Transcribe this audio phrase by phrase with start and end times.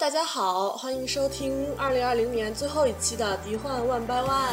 [0.00, 4.50] 大家好，欢迎收听二零二零年最后一期的《敌幻万百万》。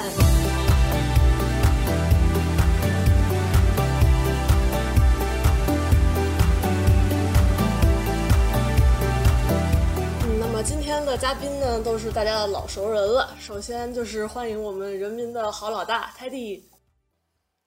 [10.25, 13.34] 嗯，那么今天的嘉宾呢，都是大家的老熟人了。
[13.39, 16.61] 首先就是欢迎我们人民的好老大泰迪，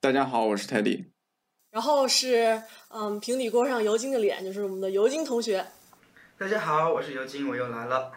[0.03, 1.03] 大家好，我是泰迪。
[1.71, 5.65] 然后是嗯，平底锅上尤金的脸，就是我们的尤金同学。
[6.41, 8.11] 大家好，我是尤金，我又来了。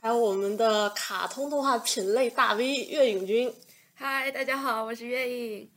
[0.00, 3.52] 还有我们的卡通动画品类大 V 月影君。
[3.92, 5.68] 嗨，大家好，我是月影。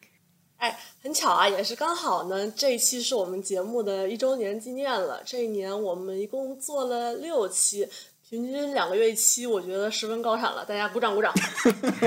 [0.56, 5.22] 哎，很巧啊，也是刚好呢，这一期是我们节目的一周年纪念了。
[5.26, 7.86] 这一年我们一共做了六期，
[8.30, 10.64] 平均两个月一期，我觉得十分高产了。
[10.64, 11.34] 大家鼓掌鼓掌！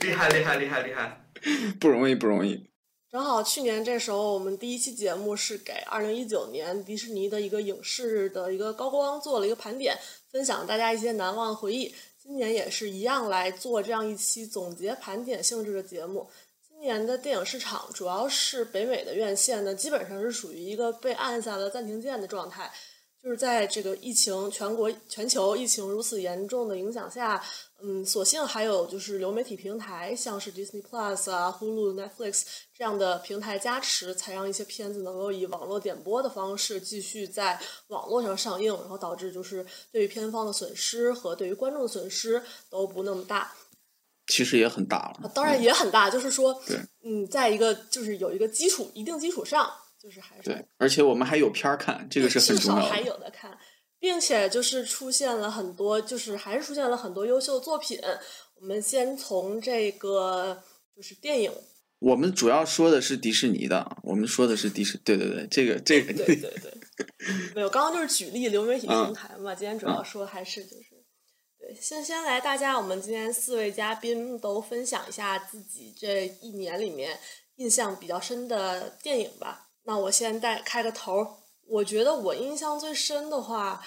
[0.00, 1.24] 厉害厉害厉害厉害！
[1.78, 2.71] 不容易不容易。
[3.12, 9.94] 正好去年这时候，我们第一期节目是给二零一九年迪士尼的一个影视的一个高光做了一个盘点，
[10.30, 11.94] 分享大家一些难忘回忆。
[12.22, 16.26] 今年也是一样来做这样一期总结盘点性质的节目。
[16.66, 22.72] 今年的电影市场主要是北美的院线呢，基本上是属于一个被按下了暂停键的状态，
[23.22, 27.44] 就是在这个疫情全国全球疫情如此严重的影响下，
[27.84, 43.52] 嗯，所幸还有就是流媒体平台，像是 Disney Plus 啊、Hulu、Netflix 这样的平台加持，才让一些片子能够以网络点播的方式继续在网络上上映，然后导致就是对于片方的损失和对于观众的损失都不那么大。
[44.28, 49.68] 其实也很大了，当然也很大，就是说，对，嗯，在一个就是有一个基础一定基础上，
[50.00, 53.58] 就是还是对，而且我们还有片儿看，这个是很重要的，至少还有的看，
[54.02, 57.96] 并且就是出现了很多，就是还是出现了很多优秀作品。
[58.56, 60.60] 我们先从这个
[60.96, 61.52] 就是电影，
[62.00, 66.74] 我们主要说的是迪士尼的，我们说的是迪士，对对对，这个这个对对对，
[67.54, 71.00] 没有，刚刚就是举例流媒体平台嘛，今天主要说还是就是。
[71.60, 77.16] 对，先先来，大家，我们今天四位嘉宾都分享一下自己这一年里面
[77.54, 79.68] 印象比较深的电影吧。
[79.84, 81.24] 那我先带开个头，
[81.66, 83.84] 我觉得我印象最深的话，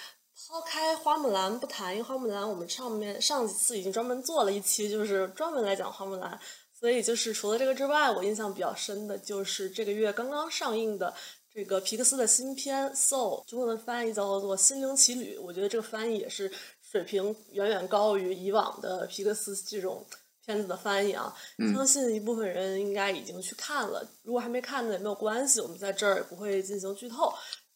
[0.47, 6.40] 抛开花木兰不谈，因为花木兰我们上面上几次已经专门做了一期，就是专门来讲花木兰。
[6.74, 11.14] 所以就是除了这个之外，我印象比较深的就是这个月刚刚上映的
[11.53, 15.38] 这个皮克斯的新片《Soul》，中文翻译叫做《心灵奇旅》。
[15.41, 16.52] 我觉得这个翻译也是。
[16.91, 20.06] 水平远远高于以往的皮克斯这种
[20.46, 21.35] 片子的翻译啊！
[21.74, 24.08] 相信一部分人应该已经去看了。
[24.24, 27.34] 如果还没看的也没有关系，我们在这儿也不会进行剧透。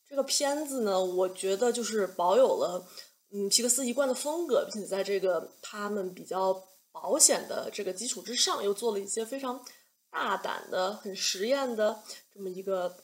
[0.09, 2.83] 这个片子呢，我觉得就是保有了
[3.31, 9.63] 嗯皮克斯一贯的风格，并且在这个他们比较保险的这个基础之上，又做了一些非常
[10.09, 12.01] 大胆的、很实验的
[12.33, 12.97] 这么一个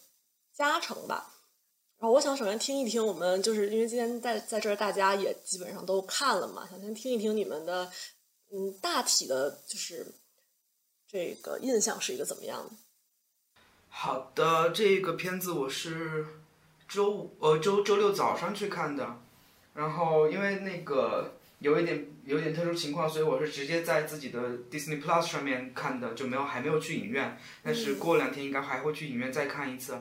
[0.52, 1.32] 加成吧。
[2.00, 7.92] 然后我想首先听一听我们，就是因为今天在在这儿大家也基本上都看了嘛，想先听一听你们的，
[8.52, 10.16] 嗯，大体的，就是
[11.08, 12.68] 这个印象是一个怎么样？
[13.88, 16.26] 好的，这个片子我是
[16.88, 19.22] 周五呃周周六早上去看的，
[19.74, 29.98] 然后因为那个有一点有一点特殊情况，所以我是直接在自己的 Disney Plus 上面看的，就没有还没有去影院，但是过两天应该还会去影院再看一次。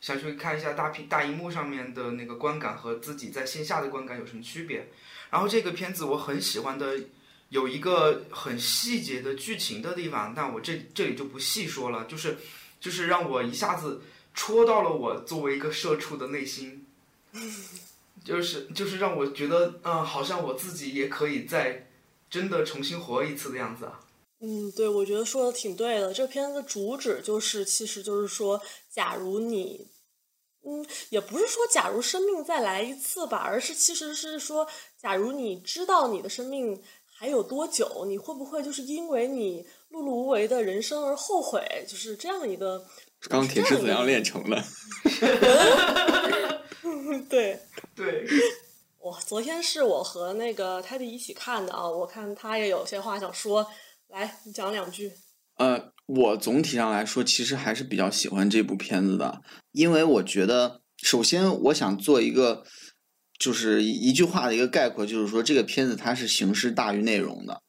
[0.00, 4.86] 想去看一下大屏大荧幕上面的那个观感和自己在线下的观感有什么区别。
[5.30, 7.00] 然后这个片子我很喜欢的
[7.48, 12.04] 有一个很细节的剧情的地方，但我这这里就不细说了。
[12.04, 12.36] 就是
[12.78, 14.02] 就是让我一下子
[14.34, 16.84] 戳到了我作为一个社畜的内心，
[18.24, 21.86] 就是就是让我觉得嗯，好像我自己也可以再
[22.28, 24.00] 真的重新活一次的样子啊。
[24.40, 26.12] 嗯，对，我觉得说的挺对的。
[26.12, 29.88] 这片子主旨就是，其实就是说，假如你。
[30.66, 34.66] 嗯，也不是说假如生命再来一次吧，而是其实是说，
[34.96, 41.62] 假如你知道你的生命还有多久，你会不会就是因为你碌碌无为的人生而后悔？
[41.86, 42.82] 就是这样一个。
[43.28, 44.62] 钢铁是怎样炼成的？
[47.28, 47.58] 对
[47.94, 48.26] 对。
[49.00, 53.66] 我昨天是我和那个泰迪一起看的啊，我看他也有些话想说，
[54.08, 55.12] 来，你讲两句。
[55.56, 55.92] 呃。
[56.06, 59.40] 我总体上来说，其实还是比较喜欢这部片子的，
[59.72, 62.62] 因为我觉得，首先我想做一个，
[63.38, 67.62] 就是一句话的一个概括，就是说这个片子它是形式大于内容的，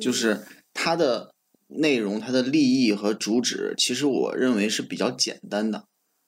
[0.00, 0.44] 就是
[0.74, 1.32] 它的
[1.68, 5.86] 内容、它的立意和主旨，其实我认为是比较简单的，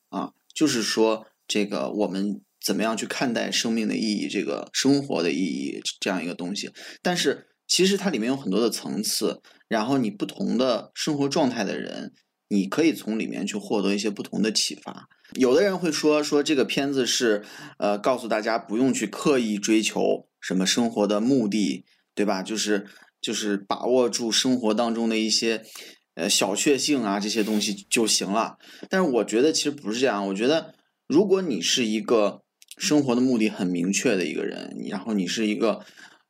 [0.08, 6.70] 啊，就是说这个我们怎么样去看待生命的意义，这个生活的意义这样一个东西，
[7.02, 7.46] 但是。
[7.70, 12.14] 其实它里面有很多的层次，然后你不同的生活状态的人，
[12.49, 15.06] 你可以从里面去获得一些不同的启发。
[15.34, 17.44] 有的人会说说这个片子是，
[17.76, 21.84] 呃，告诉大家不用去刻意追求什么生活的目的，
[22.14, 22.43] 对吧？
[22.43, 22.87] 就是
[23.20, 25.62] 就是把握住生活当中的一些
[26.15, 28.59] 呃小确幸啊这些东西就行了。
[28.88, 30.75] 但是我觉得其实不是这样，我觉得
[31.06, 32.43] 如果你是一个
[32.76, 35.85] 生活的目的很明确的一个人，然后你是一个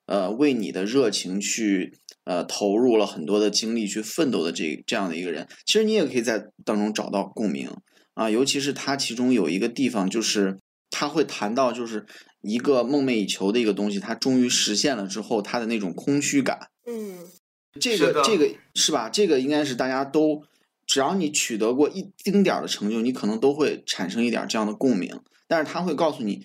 [0.06, 7.70] 呃为你的热情去呃投入了很多的精力去奋斗的这这样的一个人，其实你也可以在当中找到共鸣
[8.14, 8.31] 啊。
[8.31, 10.58] 尤其是他其中有一个地方就是
[10.90, 12.06] 他会谈到就是
[12.40, 16.70] 一个梦寐以求的一个东西，它终于实现了之后，它的那种空虚感。
[16.87, 17.19] 嗯，
[17.81, 19.08] 这个这个是吧？
[19.08, 20.43] 这个应该是大家都，
[20.87, 25.20] 只要你取得过一丁点儿的成就，你可能都会产生一点儿这样的共鸣。
[25.46, 26.44] 但是他会告诉你，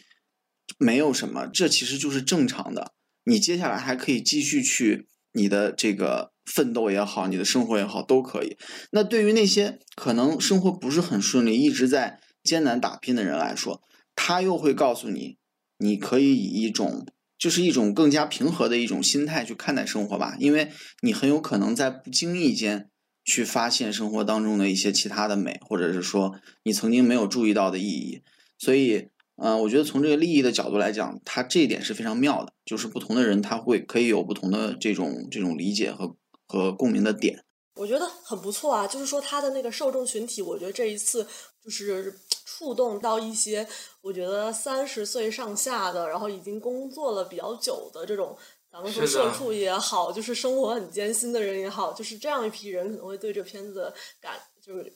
[0.78, 2.94] 没有什么，这其实就是正常的。
[3.26, 8.58] 你接下来还可以继续去你的这个奋斗也好，你的生活也好，都可以。
[8.92, 13.82] 那对于那些可能生活不是很顺利，一直在艰难打拼的人来说，
[14.16, 15.38] 他又会告诉你，
[15.84, 17.06] 你可以以一种
[17.38, 20.72] 就是一种更加平和的一种心态去看待生活吧，因为
[21.02, 22.90] 你很有可能在不经意间
[23.26, 28.22] 去发现生活当中的一些其他的美，或者是说你曾经没有注意到的意义。
[28.58, 36.16] 所以，呃，我觉得从这个利益的角度来讲，它这一点是非常妙的，就是不同的人他会可以有不同的这种这种理解和
[36.48, 37.44] 和共鸣的点。
[37.76, 41.28] 我觉得很不错啊，就是说他的那个受众群体，我觉得这一次
[41.64, 42.16] 就是
[42.58, 43.68] 触动到一些
[44.02, 48.38] 我觉得三十岁上下的，然后已经工作了比较久的这种，
[48.72, 54.94] 咱们说社畜也好，就是生活很艰辛的人也好，就是这样一批人可能会对这片子的感就是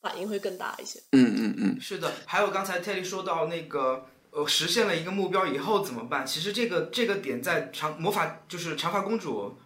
[0.00, 1.00] 反应会更大一些。
[1.12, 6.26] 嗯嗯嗯，是的，还有刚才 Telly 说到那个，呃，实现了一个目标以后怎么办？
[6.26, 9.56] 其实这个这个点在长魔法就是长发公主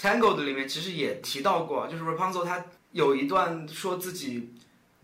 [0.00, 4.53] Tangled 里面其实也提到过，就是 Rapunzel 她有一段说自己，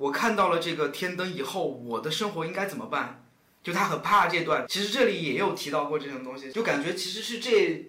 [0.00, 3.22] 我看到了这个天灯以后，我的生活应该怎么办？
[3.62, 7.86] 就他很怕这段，其实这里也有提到过这种东西，就感觉其实是这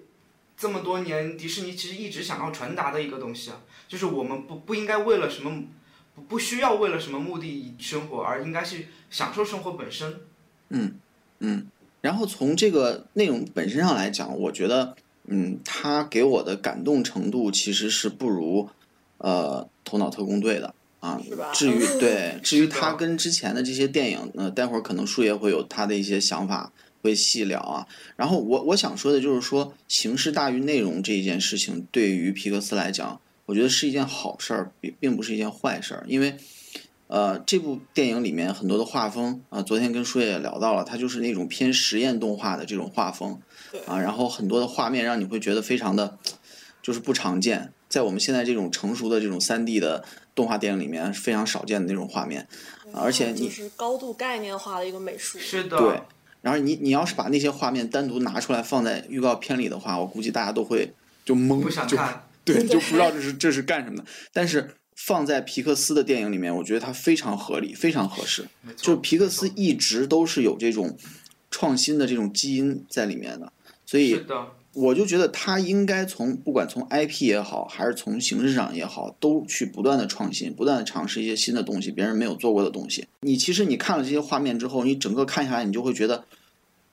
[0.58, 5.64] 这么多年迪士尼其实一直想要传达的一个东西啊，就是我们不不应该为了什么。
[6.14, 10.20] 不不需要为了什么目的生活，而应该是享受生活本身。
[10.68, 11.00] 嗯，
[11.40, 11.68] 嗯，
[12.02, 14.94] 然后从这个内容本身上来讲，我觉得，
[15.28, 18.70] 嗯，他给我的感动程度其实是不如，
[19.20, 21.20] 呃，《头脑特工队》的啊。
[21.54, 26.72] 至于对，至于他跟之前的这些电影，呃，待会儿可能树叶会有他的一些想法
[27.02, 27.86] 会细聊啊。
[28.16, 36.38] 然后我我想说的就是说，形式大于内容这一件事情，对于皮克斯来讲，我觉得是一件好事儿，并并不是一件坏事儿，因为。
[37.14, 43.38] 呃，这部电影里面很多的画风啊、昨天跟树叶也聊到了，它就是那种偏实验动画的这种画风
[43.86, 46.18] 啊，然后很多的画面让你会觉得非常的，
[46.82, 52.48] 就是不常见，在我们现在这种成熟的这种三 D 的动画电影里面非常少见的那种画面，
[52.94, 55.38] 啊而且你就是高度概念化的一个美术。
[55.40, 56.02] 是的，对，
[56.42, 60.94] 然后你你要是把那些画面单独拿出来放在预告片里的话，我估计大家都会
[61.26, 62.24] 就懵，不想就看。
[62.44, 64.06] 对， 就不知道这是这是干什么的。
[64.34, 68.48] 但是放在皮克斯的电影里面，我觉得它非常合理，非常合适。
[68.62, 70.98] 没错就皮克斯一直都是有这种
[71.52, 73.54] 创新的这种基因在里面的，
[73.86, 83.06] 所以是的，我就觉得他应该从不管从 IP 也好，还是从形式上也好，都去不断的创新，不断的尝试一些新的东西，别人没有做过的东西。
[83.22, 86.24] 你其实你看了这些画面之后，你整个看下来，你就会觉得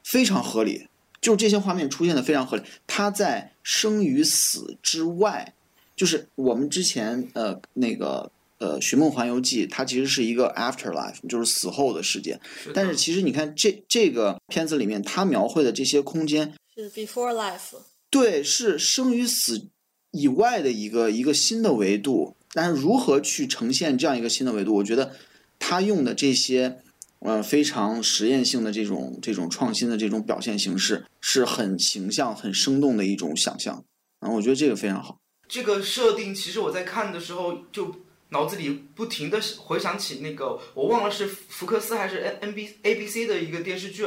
[0.03, 0.89] 非常合理，
[1.21, 2.65] 就是这些画面出现的非常合理。
[2.87, 5.55] 它在生与死之外，
[5.94, 12.41] 就是我们之前呃那个呃《寻梦环游记》，它其实是一个 afterlife，就是死后的世界。
[12.75, 19.67] 但是其实你看这这个片子里面，它描绘的这些空间，是 Before Life，对，是生与死
[20.13, 22.37] 以外的一个一个新的维度。
[22.53, 25.17] 但是如何去呈现这样一个新的维度，我觉得
[25.58, 26.81] 他用的这些
[27.19, 33.85] 呃非常实验性的这种这种创新的这种表现形式，是很形象、很生动的一种想象。
[34.20, 35.19] 然后，我觉得这个非常好。
[35.49, 37.93] 这个设定，其实我在看的时候就
[38.29, 44.05] 脑子里不停的回想起那个，我忘了是福克斯还是 N N B A B C 的一个电视剧，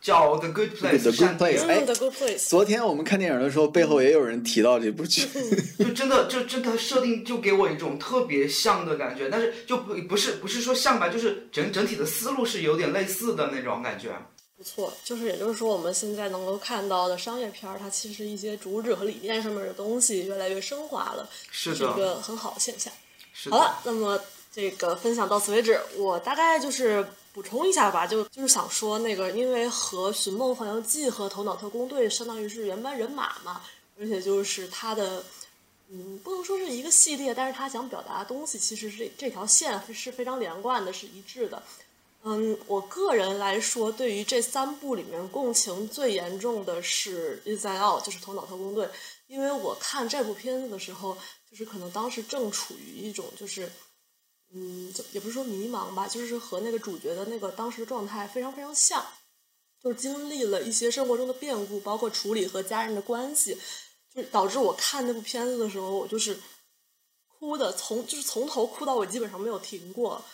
[0.00, 5.26] 叫 《The Good Place》The Good Place，哎嗯，The Good Place，昨天我们看电影的时候，背后也有人提到这部剧。
[5.78, 14.10] 就真的就真的设定就给我一种特别像的感觉，但是就不不是不是说像吧，就是整整体的思路是有点类似的那种感觉。
[14.56, 22.92] 不错，就是也就是说，我们现在能够看到的商业片儿，它其实一些主旨和理念上面的东西越来越升华了，是的，是一个很好的现象。
[23.32, 24.20] 是的，好了，那么
[24.52, 25.78] 这个分享到此为止。
[25.96, 27.06] 我大概就是
[27.38, 33.60] 补充一下吧，就就是想说那个，因为和《寻梦环游记》和《头脑特工队》相当于是原班人马嘛，
[33.96, 35.24] 而且就是它的，
[35.88, 41.62] 嗯，不能说是一个系列，但是他想表达的东西其实是这这条线是非常连贯的，是一致的。
[42.24, 48.84] 嗯，我个人来说，对于这三部里面共情最严重的是《Inside Out》，就是《头脑特工队》，
[49.28, 51.16] 因为我看这部片子的时候，
[51.48, 53.70] 就是可能当时正处于一种就是，
[54.54, 59.04] 嗯，就也不是说迷茫吧，就是和那个主角的那个当时的状态非常非常像，
[59.82, 63.58] 就是经历了一些生活中的变故，包括处理和家人的关系，
[64.14, 66.38] 就导致我看那部片子的时候，我就是
[67.26, 70.24] 哭的从就是从头哭到尾，基本上没有停过。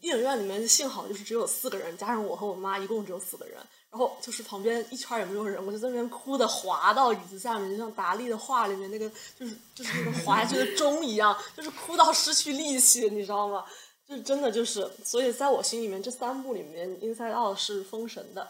[0.00, 3.58] 电影院里面幸好就是只有四个人，加上我和我妈，一共只有四个人。
[3.90, 13.64] 然后就是旁边一圈也没有人，我就在那边哭的滑到椅子下面，就像达利的画里面那个，就是就是那个滑下去的钟一样，就是哭到失去力气，你知道吗？
[14.06, 18.48] 就是真的就是，所以在我心里面，这三部里面，《Inside Out》是封神的。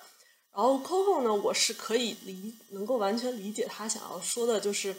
[0.53, 4.95] 然后 Coco 呢，我是可以理，能够完全理解他想要说的，就是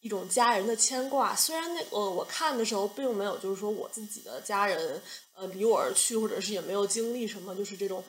[0.00, 1.34] 一种家人的牵挂。
[1.34, 5.00] 虽然那呃，我看的时候并没有，就是说我自己的家人
[5.34, 8.04] 呃离我而去，或者是也没有经历什么，就是这种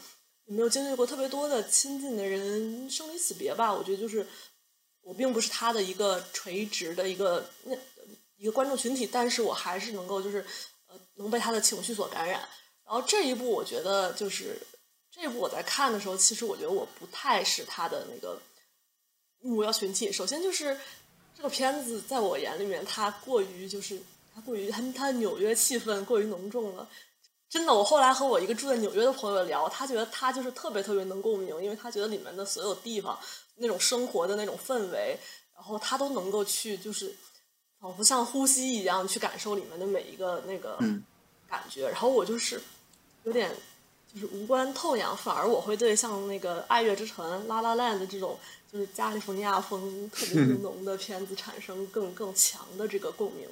[0.51, 3.73] 没有经历过特别多的亲近的人生离死别吧。
[3.73, 4.25] 我觉得就是
[5.01, 7.75] 我并不是他的一个垂直的一个那
[8.37, 10.45] 一个观众群体，但是我还是能够就是
[10.87, 12.39] 呃能被他的情绪所感染。
[12.85, 14.57] 然后这一部我觉得就是
[15.09, 18.39] 这一部我在看的时候，其实我觉得我不太是他的那个
[19.41, 20.11] 目标群体。
[20.11, 20.77] 首先就是
[21.35, 24.01] 这个片子在我眼里面，它过于就是
[24.35, 26.89] 它过于它它纽约气氛过于浓重了。
[27.51, 33.19] 真的，我后来和我一个住在纽约的朋友聊，他觉得他就是特别特别能共鸣，因为他觉得里面的所有地方
[33.57, 35.17] 那种生活的那种氛围，
[35.53, 37.13] 然后他都能够去就是
[37.81, 41.03] 仿佛像呼吸一样去感受里面的每一个那个嗯
[41.49, 41.89] 感觉。
[41.89, 42.61] 然后我就是
[43.25, 43.53] 有点
[44.13, 48.39] 就是无关痛痒，反而我会对像那个《爱乐之城》《拉拉 land》这种
[48.71, 53.45] 就是加利福尼亚风特别 浓的片子产生更更强的这个共鸣。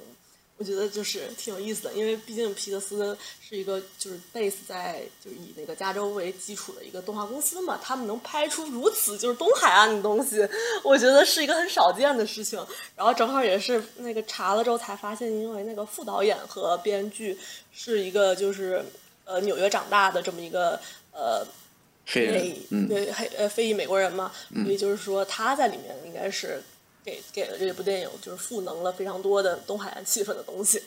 [0.60, 10.46] 我觉得就是挺有意思的，因为毕竟皮克斯是一个就是 base 在就是以那个加州为基础的一个动画公司嘛，他们能拍出如此就是东海岸的东西，
[10.84, 12.62] 我觉得是一个很少见的事情。
[12.94, 17.38] 然后正好也是那个查了之后才发现，因为那个副导演和编剧
[17.72, 18.84] 是一个就是
[19.24, 20.78] 呃纽约长大的这么一个
[21.12, 21.42] 呃
[22.06, 24.30] 黑人，嗯，对黑呃非裔美国人嘛，
[24.62, 26.62] 所以就是说他在里面应该是
[27.10, 30.80] 给给了这部电影就是赋能了非常多的东海岸气氛的东西。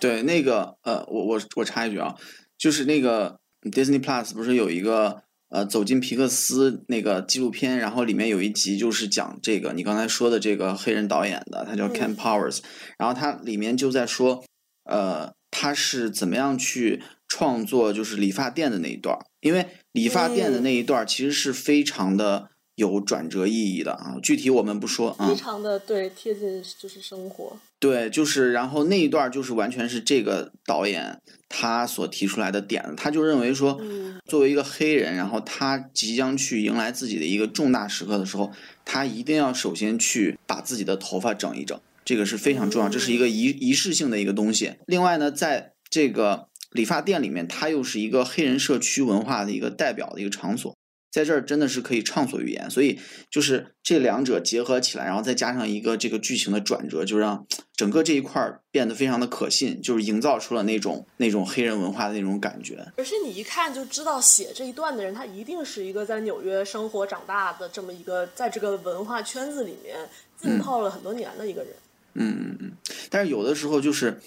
[0.00, 2.16] 对，那个呃，我我我插一句啊，
[2.56, 11.92] 就是那个 Disney Plus 不是有一个呃走进皮克斯那个纪录片，然后里面有一集就是讲这个你刚才说的这个黑人导演的，他叫嗯。
[11.94, 12.58] Ken Powers，、
[12.98, 14.44] 然后他里面就在说，
[14.84, 20.62] 呃，他是怎么样去创作就是理发店的那一段，因为理发店的嗯。
[20.64, 25.28] 那一段其实是非常的有转折意义的啊，具体我们不说啊。
[25.28, 38.52] 非常的对贴近就是生活，对，就是，然后那一段儿就是完全是这个导演他所提出来的点子，他就认为说，嗯作为一个黑人，然后他即将去迎来自己的一个重大时刻的时候，
[38.84, 44.74] 他一定要首先去把自己的头发整一整，这个是非常重要，这是一个仪仪式性的一个东西。
[44.86, 50.76] 另外呢，在这个理发店里面，它又是一个黑人社区文化的一个代表的一个场所。
[51.18, 52.96] 在这儿真的是可以畅所欲言，所以
[53.28, 57.44] 就是这两者结合起来，然后再加上一个这个剧情的转折，就让
[57.74, 62.86] 整个这一块儿变得非常的可信，就是营造出了那种那种黑人文化的那种感觉。
[62.96, 69.96] 而且你一看就知道写这一段的人，他一定是一个在纽约生活长大的这么一个，在这个文化圈子里面
[70.40, 71.72] 浸泡了很多年的一个人。
[72.14, 72.72] 嗯嗯嗯。
[73.10, 74.20] 但是有的时候就是，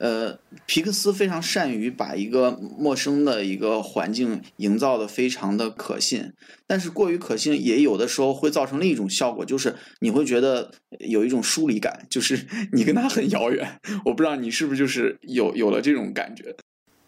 [0.00, 6.32] 呃，皮克斯非常善于把一个陌生的一个环境营造的非常的可信，
[6.66, 13.78] 但是过于可信也有的时候会造成另一种效果，就是你会觉得有一种疏离感，就是 你跟他很遥远。
[14.06, 16.56] 我不知道你是不是就是有有了这种感觉。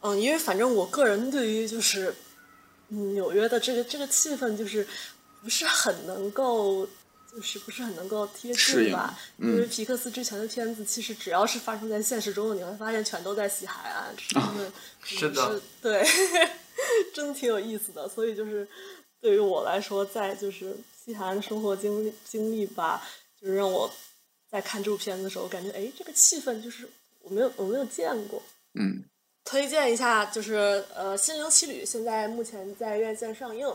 [0.02, 2.14] 嗯，因为反正我个人对于就是
[2.88, 4.86] 纽约的这个这个气氛，就是
[5.42, 6.86] 不是很能够。
[7.34, 9.18] 就是不是很能够贴近吧？
[9.38, 14.72] 嗯因为皮克斯之前的片子，其实只要是发生在现实中的，你会发现全都在西海岸，是真的，
[15.02, 16.06] 是的对，
[17.14, 18.06] 真的挺有意思的。
[18.08, 18.68] 所以就是
[19.20, 23.02] 对于我来说，在就是西海岸的生活经历经历吧，
[23.40, 23.90] 就是让我
[24.50, 26.86] 在看这部片子的时候，感觉哎，这个气氛就是
[27.22, 28.42] 我没有我没有见过。
[28.74, 29.02] 嗯
[29.44, 33.66] 推荐一下，就是呃，《心灵奇旅》现在目前在院线上映。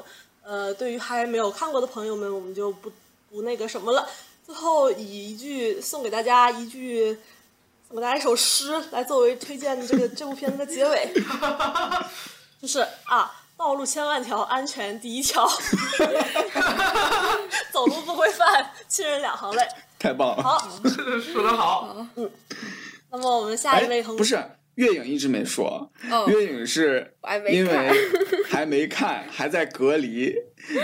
[0.41, 2.89] 呃，对于还没有看过的朋友们，我们就不
[3.29, 4.07] 不那个什么了。
[4.45, 7.17] 最后以一句送给大家一句，
[7.87, 11.13] 送给大家一首诗来作为推荐这个这部片子的结尾，
[12.61, 15.47] 就是啊，道路千万条，安全第一条，
[17.71, 19.67] 走路不规范，亲人两行泪。
[19.99, 20.43] 太棒了！
[20.43, 20.69] 好，
[21.19, 22.31] 说得好，嗯
[23.09, 27.13] 那么我们下一位同哎不是，月影一直没说，哦，月影是
[27.51, 27.91] 因为
[28.45, 30.33] 还没看， 还在隔离，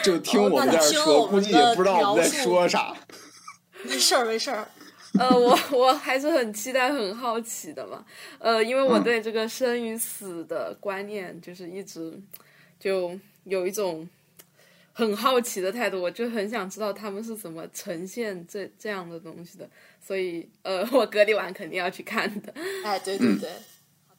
[0.04, 2.96] 就听哦我们在说，估计也不知道我们在说啥。
[3.86, 4.68] 没事儿没事儿，
[5.20, 8.04] 呃，我 我还是很期待、很好奇的嘛。
[8.40, 12.20] 呃，因为我嗯对这个生与死的观念，就是一直
[12.80, 14.08] 就有一种
[14.92, 19.70] 很好奇的态度，我就很想知道他们是怎么呈现这这样的东西的。
[20.02, 22.54] 所以，呃，我隔离完肯定要去看的。
[22.84, 23.58] 哎，对对对，好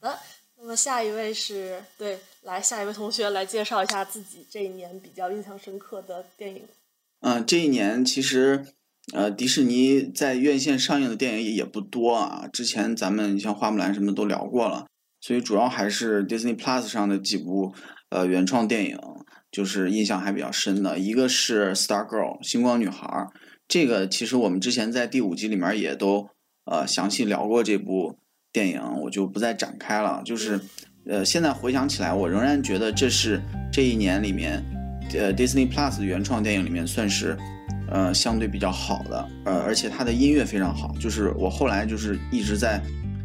[0.04, 0.18] 好的。
[0.58, 6.62] 那么下一位是对，来下一位同学来介绍一下自己这一年比较印象深刻的电影。
[7.20, 8.66] 嗯，这一年其实，
[9.14, 12.46] 呃，迪士尼在院线上映的电影也不多啊。
[12.52, 14.86] 之前咱们像花木兰什么都聊过了，
[15.22, 17.74] 所以主要还是 Disney Plus 上的几部
[18.10, 18.98] 呃原创电影，
[19.50, 20.98] 就是印象还比较深的。
[20.98, 23.26] 一个是 Star Girl 星光女孩，
[23.66, 26.28] 这个其实我们之前在第五集里面也都
[26.66, 28.18] 呃详细聊过这部
[28.54, 30.22] 电影，我就不再展开了。
[30.24, 30.60] 就是
[31.06, 33.42] 呃，现在回想起来，我仍然觉得这是
[33.72, 34.64] 这一年里面。
[35.12, 37.36] 呃，Disney Plus 的原创电影里面算是，
[37.90, 42.80] 呃，相对比较好的，呃，而且它的音乐非常好，就是我后来就是一直在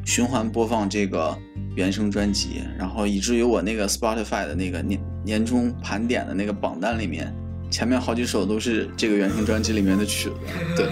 [0.05, 1.37] 循环播放这个
[1.75, 7.33] 原声专辑，然后以至于我那个 Spotify 的那个年年终盘点的那个榜单里面，
[7.69, 10.33] 前面好几首都是这个原声专辑里面的曲子，
[10.75, 10.85] 对，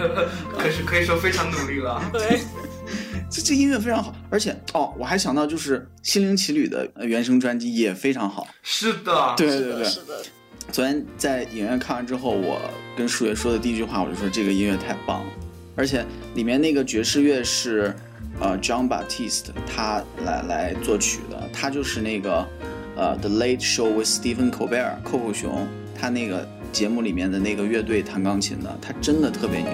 [0.57, 2.01] 可是可以说非常努力了。
[2.13, 2.39] 对，
[3.29, 10.23] 这这音乐非常好，而且哦，我还想到就是《心灵奇旅》的呃原声专辑也非常好，是的，对对对，是的，
[10.71, 12.61] 昨天在影院看完之后，我
[12.95, 15.19] 跟树爷说的第一句话，我就说这个音乐太棒。
[15.21, 15.31] 了，
[15.75, 16.05] 而且
[16.35, 17.93] 里面那个爵士乐是
[18.39, 22.47] 呃 John Baptiste 他来来作曲的，他就是那个
[22.95, 25.67] 呃 The Late Show with Stephen Colbert 扣扣熊
[25.99, 29.69] 他那个节目里面的那个乐队弹钢琴的，他真的特别牛。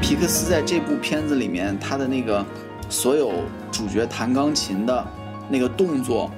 [0.00, 2.46] 皮克斯在这部片子里面，他的那个
[2.88, 5.04] 所有主角弹钢琴的
[5.48, 6.30] 那个动作，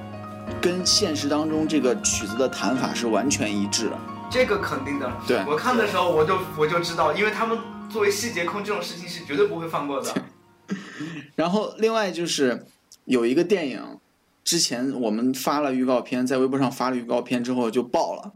[0.59, 3.99] 跟现实当中这个曲子的弹法是完全一致的。
[4.31, 5.13] 这个肯定的。
[5.29, 7.59] 对我看的时候我就我就知道，因为他们
[7.91, 10.25] 作为细节控这种事情是绝对不会放过的。
[11.37, 12.67] 然后另外就是
[13.05, 13.99] 有一个电影，
[14.43, 18.33] 之前我们发了预告片，在微博上发了预告片之后就爆了，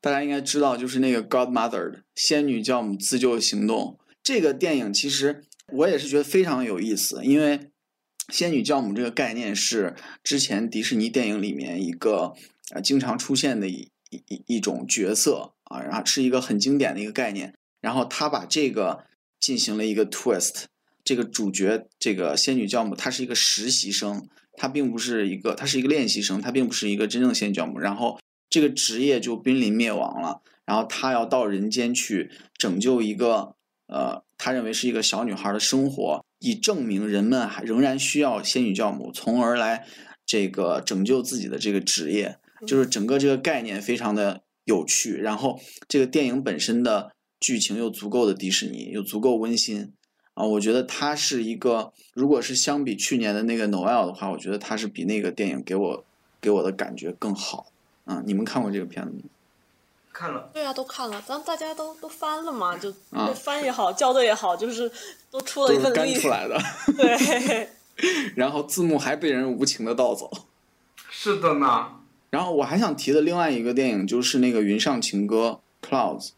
[0.00, 7.70] 大家应该知道，就是那个 Godmother 的仙女教母自救行动这个电影，其实我也是觉得非常有意思，因为
[8.28, 12.34] 仙女教母这个概念是之前迪士尼电影里面一个
[12.72, 17.54] 呃经常出现的一一一一种角色啊，然后是一个很经典的一个概念，
[17.86, 19.04] 然后他把这个
[19.38, 20.64] 进行了一个 twist。
[21.04, 27.78] 这个主角，这个仙女教母，她是一个实习生，她并不是一个，她是一个练习生，她并不是一个真正的仙女教母。
[27.78, 28.18] 然后
[28.50, 33.54] 这个职业就濒临灭亡了，然后她要到人间去拯救一个，
[33.86, 39.86] 呃，她认为是一个小女孩的生活，以证明人们还仍然需要仙女教母，从而来
[40.26, 42.38] 这个拯救自己的这个职业。
[42.66, 49.92] 就是整个这个概念非常的有趣，然后这个电影本身的剧情又足够的迪士尼，又足够温馨。
[50.34, 56.04] 啊，我觉得它是一个，如果是相比去年的那个 Noel 的话，我觉得它是比那个电影给我
[56.40, 57.72] 给我的感觉更好。
[58.04, 59.20] 啊，你们看过这个片子吗？
[60.12, 64.90] 看了，对啊，都看了，咱大家都都翻了嘛，就啊翻也好，校对也好，就是
[65.30, 66.14] 都出了一份力。
[66.14, 66.58] 出来的，
[66.96, 67.68] 对，
[68.34, 70.30] 然后字幕还被人无情的盗走。
[71.10, 71.92] 是的呢。
[72.30, 76.30] 然后我还想提的另外一个电影就是那个《云上情歌》（Clouds），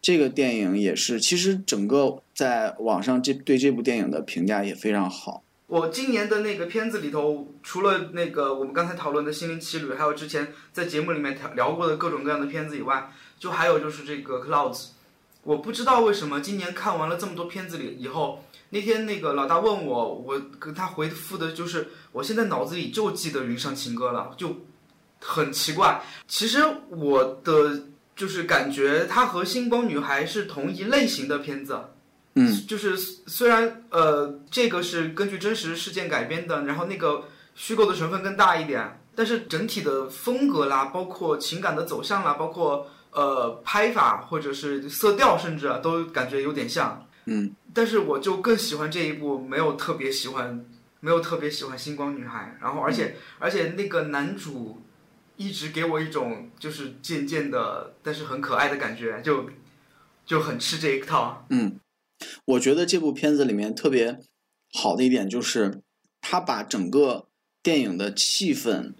[0.00, 5.42] 这个电影也是，其实整个在网上这对这部电影的评价也非常好。
[5.66, 14.76] 我今年的那个片子里头，除了那个我们刚才讨论的《心灵奇旅》，还有之前在节目里面聊过的各种各样的片子以外，就还有就是这个《Clouds》。
[15.42, 24.56] 我不知道为什么今年看完了这么多片子里以后，那天那个老大问我，我跟他回复的就是，我现在脑子里就记得《云上情歌》了，就
[25.20, 26.02] 很奇怪。
[26.26, 27.82] 其实我的
[28.18, 31.78] 就是感觉它和《星光女孩》是同一类型的片子。
[32.34, 47.06] 嗯，就是虽然呃这个是根据真实事件改编的，然后那个虚构的成分更大一点，但是整体的风格啦，包括情感的走向啦，包括呃拍法或者是色调，甚至啊都感觉有点像。
[47.26, 50.64] 嗯，但是我就更喜欢这一部，没有特别喜欢，
[51.00, 54.80] 没有特别喜欢星光女孩，然后而且、而且那个男主
[55.38, 59.48] 一直给我一种就是渐渐的，但是很可爱的感觉，就
[60.26, 61.46] 就很吃这一套。
[61.48, 61.78] 嗯，
[62.44, 64.20] 我觉得这部片子里面特别
[64.74, 65.80] 好的一点就是，
[66.20, 67.26] 他把整个
[67.62, 68.92] 电影的气氛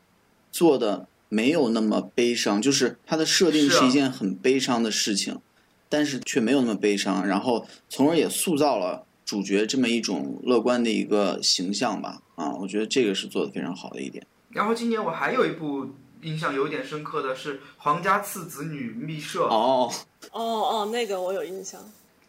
[0.50, 5.40] 做的没有那么悲伤，就是它的设定是一件很悲伤的事情，
[5.88, 12.22] 但是却没有那么悲伤，然后从而也塑造了主角这么一种乐观的一个形象吧。
[12.36, 14.24] 啊，我觉得这个是做的非常好的一点。
[14.50, 15.88] 然后今年我还有一部
[16.22, 19.40] 印象有一点深刻的是《皇家次子女秘社》。
[19.46, 19.92] 哦，
[20.32, 21.80] 哦哦，那个我有印象。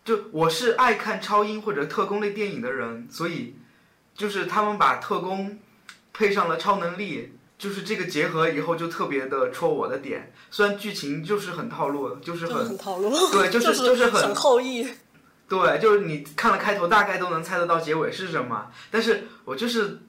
[0.05, 3.55] 就我是爱看超英或者特工类电影的人，所以
[4.15, 5.59] 就是他们把特工
[6.13, 10.33] 配上了超能力，就是这个结合以后就特别的戳我的点。
[10.49, 14.87] 虽然剧情就是很套路，就是很很套路，对就是 是就是很很后羿。
[15.47, 19.99] 对，就是你看了开头大概都能猜得到结尾是什么，但是我就是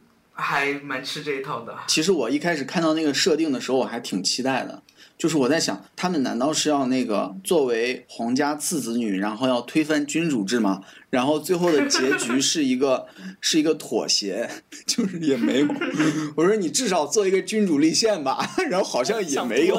[0.40, 1.76] 还蛮吃这一套的。
[1.86, 4.82] 其实我一开始看到那个设定的时候，我还挺期待的。
[5.18, 10.80] 就是我在想，他们难道是要那个作为皇家次子女，然后要推翻君主制吗？
[11.10, 13.06] 然后最后的结局是一个
[13.42, 14.48] 是一个妥协，
[14.86, 15.68] 就是也没有。
[16.36, 19.76] 我说你至少做一个君主立宪吧，然后好像也没有。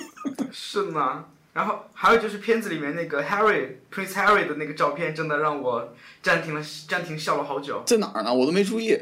[0.52, 1.24] 是吗？
[1.54, 7.82] 然后还有就是片子里面那个 Harry Prince Harry 的那个照片，真的让我暂停了，暂停笑了好久。
[7.86, 8.34] 在哪儿呢？
[8.34, 8.98] 我都没注意。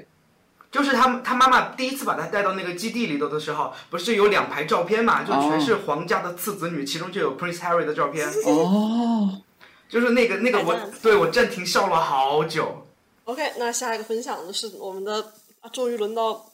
[0.73, 8.27] 就是他他妈妈第一次把他带到那个基地里头的时候，不是有两排照片嘛，就全是皇家的次子女，其中就有 Prince Harry 的照片。
[8.47, 9.43] 哦，
[9.87, 12.87] 就是那个那个我对我暂停笑了好久。
[13.25, 16.45] OK，那下一个分享的是我们的啊，终于轮到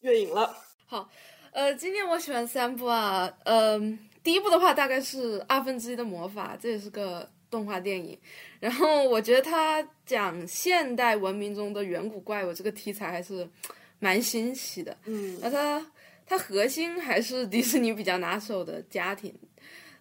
[0.00, 0.54] 月影了。
[0.86, 1.08] 好
[1.52, 8.18] 呃，今天我喜欢三部啊，嗯、第一部的话大概是《二分之一的魔法》，这也是个动画电影。
[8.58, 13.48] 然后我觉得他讲现代文明中的远古怪物这个题材还是
[14.00, 14.96] 蛮新奇的。
[15.04, 15.86] 嗯，那它
[16.26, 19.32] 它核心还是迪士尼比较拿手的家庭，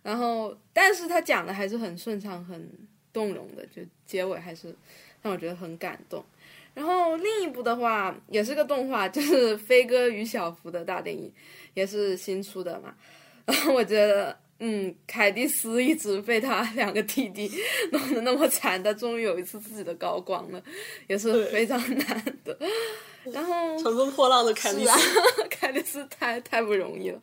[0.02, 2.68] 然后但是他讲的还是很顺畅、很
[3.12, 4.74] 动容的，就结尾还是
[5.22, 6.24] 让我觉得很感动。
[6.74, 11.32] 然后另一部的话也是个动画，就是《飞哥与小福》的大电影，
[11.76, 12.96] 也是新出的嘛。
[13.46, 17.52] 然后我觉得，嗯，凯蒂斯一直被他两个弟弟
[17.91, 20.63] 弄得那么惨，他终于有一次自己的高光了，
[21.08, 22.58] 也是非常难的。
[23.34, 24.97] 然后乘风破浪的凯蒂斯啊，，
[25.52, 27.19] 凯蒂斯太太不容易了。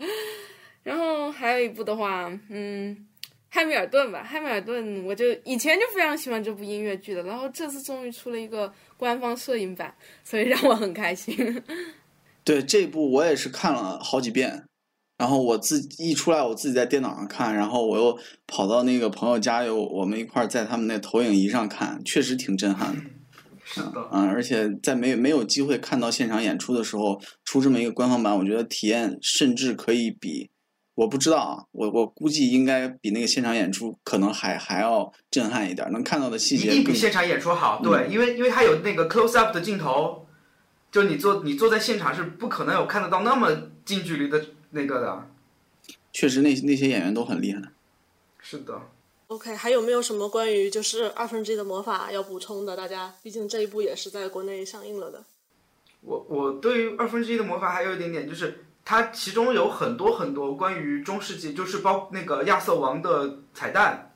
[0.82, 3.06] 然后还有一部的话，嗯，
[3.48, 11.62] 汉密尔顿吧，汉密尔顿，我就以前就非常喜欢这部音乐剧的，然后这次终于出了一个官方摄影版，所以让我很开心。
[12.44, 14.64] 对这部我也是看了好几遍，
[15.20, 23.02] 然后我自己一出来，我自己在电脑上看，然后我又跑到那个朋友家，又我们一块儿在他们那投影仪上看，确实挺震撼的。
[23.62, 30.48] 是的，嗯，而且在没没有机会看到现场演出的时候，出这么一个官方版，我觉得体验甚至可以比，
[30.94, 37.82] 我不知道啊，我我估计应该比那个现场演出可能还还要震撼一点，能看到的细一定比现场演出好。
[37.82, 40.26] 对，因为因为它有那个 close up 的镜头，
[40.90, 43.50] 就你坐你坐在现场是不可能有看得到那么
[43.84, 45.26] 近距离的那个的。
[46.12, 47.62] 确实那那些演员都很厉害。
[48.38, 48.80] 是的
[49.28, 52.76] ，OK，还有没有什么关于就是二分之一的魔法要补充的？
[52.76, 55.22] 大家毕竟这一部也是在国内上映了的。
[56.00, 64.12] 我我对于二分之一的魔法还有一点点，就是它其中有很多很多关于中世纪，就是包那个亚瑟王的彩蛋，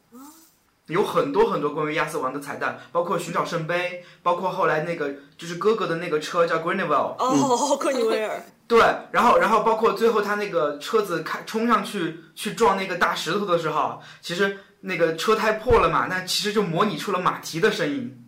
[0.86, 8.80] 有很多很多关于亚瑟王的彩蛋，包括寻找圣杯，包括后来那个就是哥哥的那个车叫 Greenville，哦，克尼维尔，对，
[9.12, 18.20] 然后然后包括最后他那个车子开冲上去去撞那个大石头的时候，其实那个车胎破了嘛，那其实就模拟出了马蹄的声音。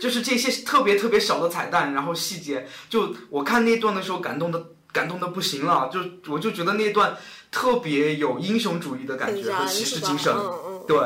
[0.00, 6.00] 就是这些特别特别小的彩蛋，然后细节，就我看那段的时候感动的感动的不行了，就
[6.32, 7.16] 我就觉得那段
[7.50, 9.66] 特别有英雄主义的感觉和？
[9.66, 10.32] 骑士精神。
[10.32, 10.84] 嗯嗯。
[10.86, 10.98] 对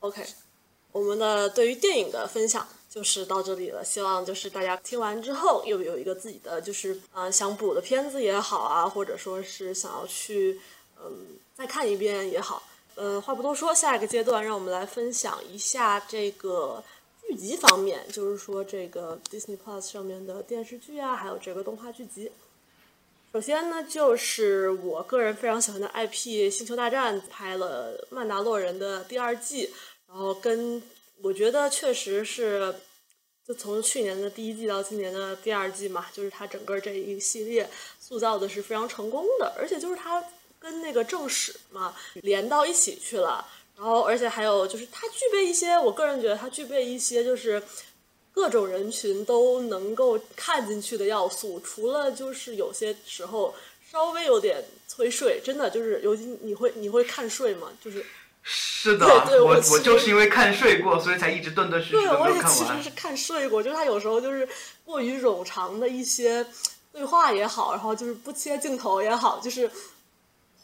[0.00, 0.22] ，OK，
[0.92, 3.82] 我们的对于电影的分享就是到这里了。
[3.82, 10.60] 希望就是大家听完之后又有一个自己的就是呃想补的片子也好啊，或者说是想要去
[11.02, 12.62] 嗯再看一遍也好。
[12.94, 16.84] 呃，话不多说，下一个阶段让我们来分享一下这个
[17.22, 22.30] 剧集方面，就是说这个 Disney Plus 上面的电视剧啊，还有这个动画剧集。
[23.32, 29.72] 首先呢，就是我个人非常喜欢的 IP《星球大战》拍了《曼达洛人》的第二季，
[30.06, 30.82] 然后跟
[31.22, 32.74] 我觉得确实是，
[33.46, 40.22] 就从去年的第一季到今年的第二季嘛，就是它整个这一系列塑造的是非常成功的，而且就是它
[40.58, 47.62] 跟那个正史嘛连到一起去了，然后而且还有就是它具备一些，我个人觉得它具备一些就是。
[48.34, 53.54] 各种人群都能够看进去的要素，除了就是有些时候
[53.90, 57.70] 稍微有点催睡，真的就是，尤其你会你会看睡吗？
[57.84, 58.02] 就是
[58.42, 62.90] 是的，对对我我就是因为看睡过，所以才一直断断续续看完也其实是。
[62.90, 64.48] 看睡过，就是他有时候就是
[64.84, 66.44] 过于冗长的一些
[66.92, 69.70] 对话也好，然后就是不切镜头也好，就是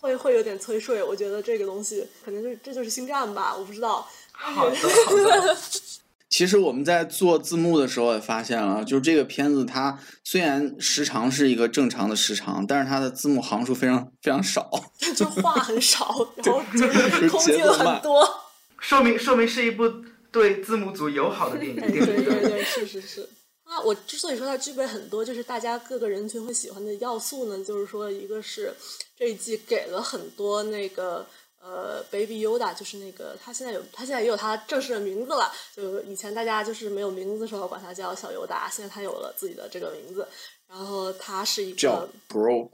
[0.00, 1.02] 会会有点催睡。
[1.02, 4.08] 我觉得这个东西可能就是这就是星战吧，我不知道。
[4.32, 5.56] 好的，好的。
[6.30, 14.70] 其实我们在做字幕的时候也发现了，就是这个片子它虽然时长是一个正常的时长，但是它的字幕行数非常非常少，
[15.16, 16.14] 就话很少，
[16.44, 18.28] 然后就是空镜很多，
[18.78, 19.90] 说明说明是一部
[20.30, 21.76] 对字幕组友好的电影。
[21.76, 23.28] 对对对，是是是。
[23.64, 28.74] 啊，我之所以说它具备很多就是大家各个人群会喜欢的要素呢，就是说一个是
[29.16, 31.26] 这一季给了很多那个。
[31.60, 35.52] 呃，Baby Yoda 就是那个，他现在有，他现在也有他正式的名字了。
[35.74, 40.26] 就以前大家就是没有名字的时候管他叫小尤达，现在他有了自己的这个名字。
[40.68, 42.68] 然后他是一个叫 Bro，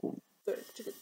[0.44, 0.92] 对，这个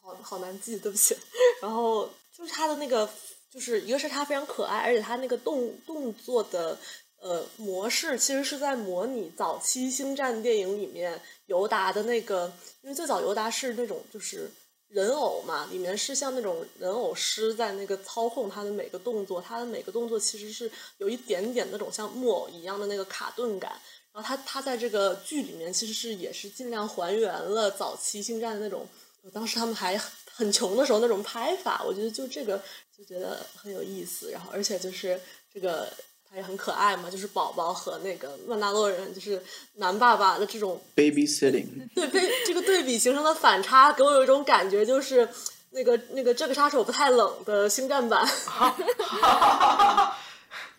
[0.00, 1.16] 好好难记，对不起。
[1.62, 3.08] 然后就是他的那个，
[3.50, 6.76] 就是一个是他非常可爱，而且他那个动动作的
[7.20, 14.50] 呃模式，其实是在模拟早期星战电影里面尤达的那个，因为最早尤达是那种就是。
[14.88, 23.72] 人偶嘛，里面是像那种人偶师在那个操控他的每个动作，他的每个动作其实是有一点点那种像木偶一样的那个卡顿感。
[24.12, 28.86] 然后他他在这个剧里面其实是也是尽量还原了早期星战的那种，
[29.32, 29.96] 当时他们还
[30.32, 31.84] 很穷的时候那种拍法。
[31.84, 32.62] 我觉得就这个
[32.96, 34.30] 就觉得很有意思。
[34.30, 35.20] 然后而且就是
[35.52, 35.92] 这个。
[36.30, 39.42] 他也很可爱嘛，就是宝宝和那个曼达洛人，就是
[39.76, 45.26] 男爸爸的这种 babysitting， 对，被这个对比形成的反差，给我有一种感觉，就是
[45.70, 48.28] 那个那个这个杀手不太冷的星战版。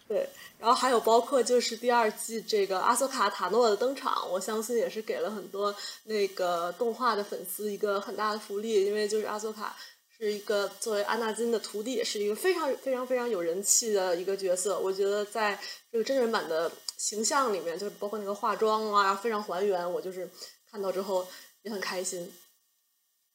[0.07, 0.27] 对，
[0.59, 9.75] 然后还有包括就是第二季这个阿索卡塔诺的登场，我相信也是给了很多那个动画的粉丝一个很大的福利，因为就是阿索卡。
[10.19, 14.77] 是一个作为安纳金的徒弟，也是一个非常非常非常有人气的一个角色。
[14.77, 15.57] 我觉得在
[15.91, 19.89] 这个真人版的形象里面，就是包括那个化妆啊，非常还原。
[19.91, 20.29] 我就是
[20.69, 21.25] 看到之后
[21.61, 22.31] 也很开心。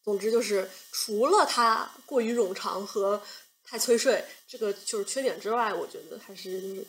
[0.03, 3.23] 总之就是，除了他过于冗长和
[3.65, 6.87] 太催睡这个就是缺点之外，我觉得还是就是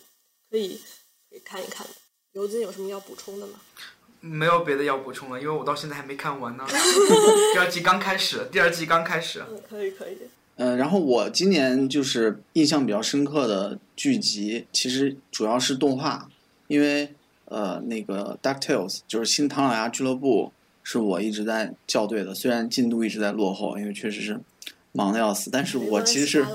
[0.50, 0.82] 可以
[1.30, 1.94] 可以看一看的。
[2.34, 3.62] 刘金有什么要补充的吗？
[4.26, 6.66] 没有别的要补充了，因为我到现在还没看完呢。
[7.54, 9.44] 第二季刚开始，第二季刚开始。
[9.48, 10.18] 嗯，可以可以。
[10.56, 16.28] 嗯，然后我今年就是印象比较深刻的剧集，其实主要是动画，
[16.68, 17.14] 因为
[17.46, 22.34] 呃，那个 Ducktales 就是新唐老鸭俱乐部，是我一直在校对的。
[22.34, 24.40] 虽然进度一直在落后，因为确实是
[24.92, 26.46] 忙的要死，但是我其实是，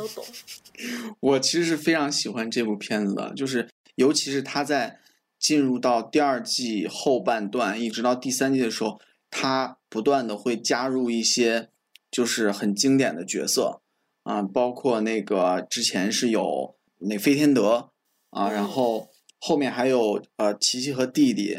[1.21, 4.97] 我其实是非常喜欢这部片子的，就是尤其是他在。
[5.41, 9.01] 进入到第二季后半段，一直到第三季的时候，
[9.31, 11.71] 他不断的会加入一些
[12.11, 13.81] 就是很经典的角色
[14.23, 17.91] 啊，包括那个之前是有那飞天德
[18.29, 21.57] 啊，然后后面还有呃琪琪和弟弟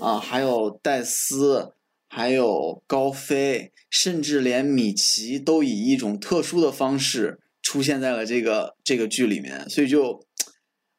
[0.00, 1.74] 啊，还有戴斯，
[2.08, 10.20] 还有高飞，甚至连米奇都以一种特殊的方式出现在了这个这个剧里面，所以就。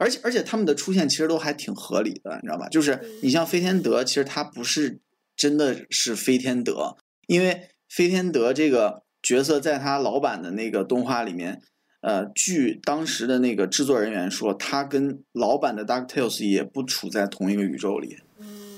[0.02, 2.68] 而且而且他们的出现其实都还挺合理的，你知道吧？
[2.70, 5.00] 就是你像飞天德，其实他不是
[5.36, 11.62] 真的是飞天德，因为飞天德这个角色在他老版的那个动画里面，
[12.02, 18.18] 呃，据当时的那个制作人员说，他跟老版的 Ducktales 也不处在同一个宇宙里。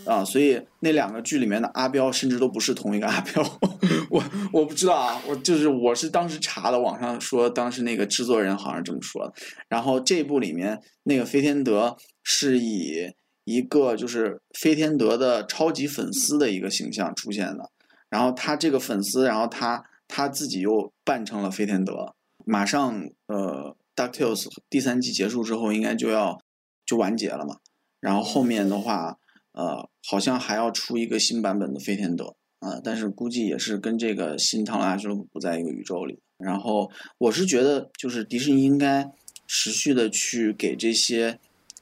[0.06, 3.42] 啊，所以那两个剧里面的阿彪甚至都不是同一个阿彪，
[4.10, 9.34] 我我不知道啊，我就是我是当时查的，网上说当时那个制作人好像这么说的。
[9.70, 13.14] 然后这部里面那个飞天德是以
[13.46, 17.70] 一个就是飞天德的超级粉丝的一个形象出现的，
[18.10, 22.14] 然后他这个粉丝，然后他他自己又扮成了飞天德。
[22.46, 26.42] 马上呃，Ducktales 第三季结束之后应该就要
[26.86, 27.58] 就完结了嘛，
[28.00, 29.18] 然后后面的话。
[29.54, 36.20] 呃，好像还要出一个新版本的飞天德啊，但是估计也是跟这个新唐老鸭俱乐部不在一个宇宙里。
[36.38, 39.12] 然后我是觉得，就是迪士尼应该
[39.48, 41.40] 持续的去给这些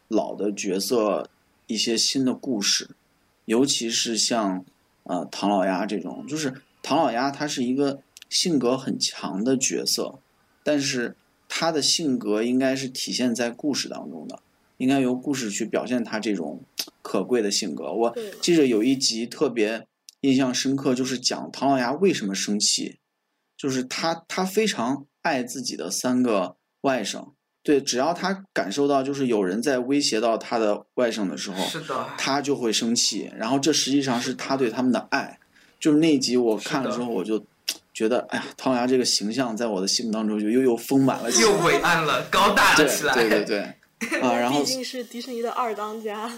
[0.07, 1.29] 老的角色
[1.65, 2.91] 一些新的故事，
[3.45, 4.63] 尤其是像
[5.03, 10.19] 呃唐老鸭这种，就是唐老鸭他是一个性格很强的角色，
[10.63, 11.15] 但是
[11.47, 14.39] 他的性格应该是体现在故事当中的。
[14.81, 16.63] 应该由故事去表现他这种
[17.03, 17.93] 可贵的性格。
[17.93, 19.85] 我记着有一集特别
[20.21, 22.97] 印象深刻，就是讲唐老鸭为什么生气，
[23.55, 27.29] 就是他他非常爱自己的三个外甥，
[27.61, 33.31] 对，只要他感受到就是有人在威胁到他的外甥的时候，是的，他就会生气。
[33.37, 35.37] 然后这实际上是他对他们的爱。
[35.79, 37.43] 就是那一集我看了之后，我就
[37.93, 43.13] 觉得，哎呀，唐老鸭这个形象在我的心目当中就又又丰满了起来，又伟岸了，高大了起来。
[43.13, 43.73] 对对对。
[44.21, 46.31] 啊， 然后毕竟是迪士尼的二当家，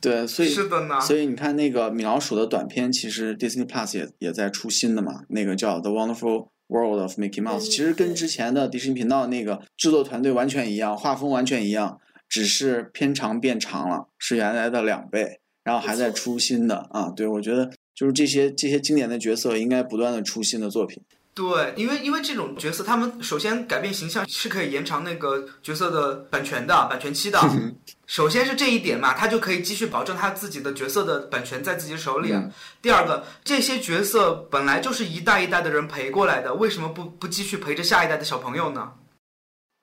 [0.00, 1.00] 对，所以是的呢。
[1.00, 17.10] 所以你看那个米老鼠的短片，其实 Disney Plus 也也在出新的嘛，那个叫《The Wonderful World of Mickey Mouse，、嗯其实跟之前的迪士尼频道那个制作团队完全一样，画风完全一样，只是片长变长了，是原来的两倍，然后还在出新的啊。
[17.10, 21.02] 对，我觉得就是这些这些经典的角色应该不断的出新的作品。
[21.38, 27.38] 对，因为因为这种角色，他们首先改变形象是可以延长那个角色的版权的版权期的。
[28.08, 32.32] 首先是这一点嘛，他就可以继续保证他自己的角色的版权在自己手里。
[32.32, 32.50] 嗯
[32.82, 38.94] 第二个，这些角色本来就是一代一代的人陪过来的，为什么不不继续陪着下一代的小朋友呢？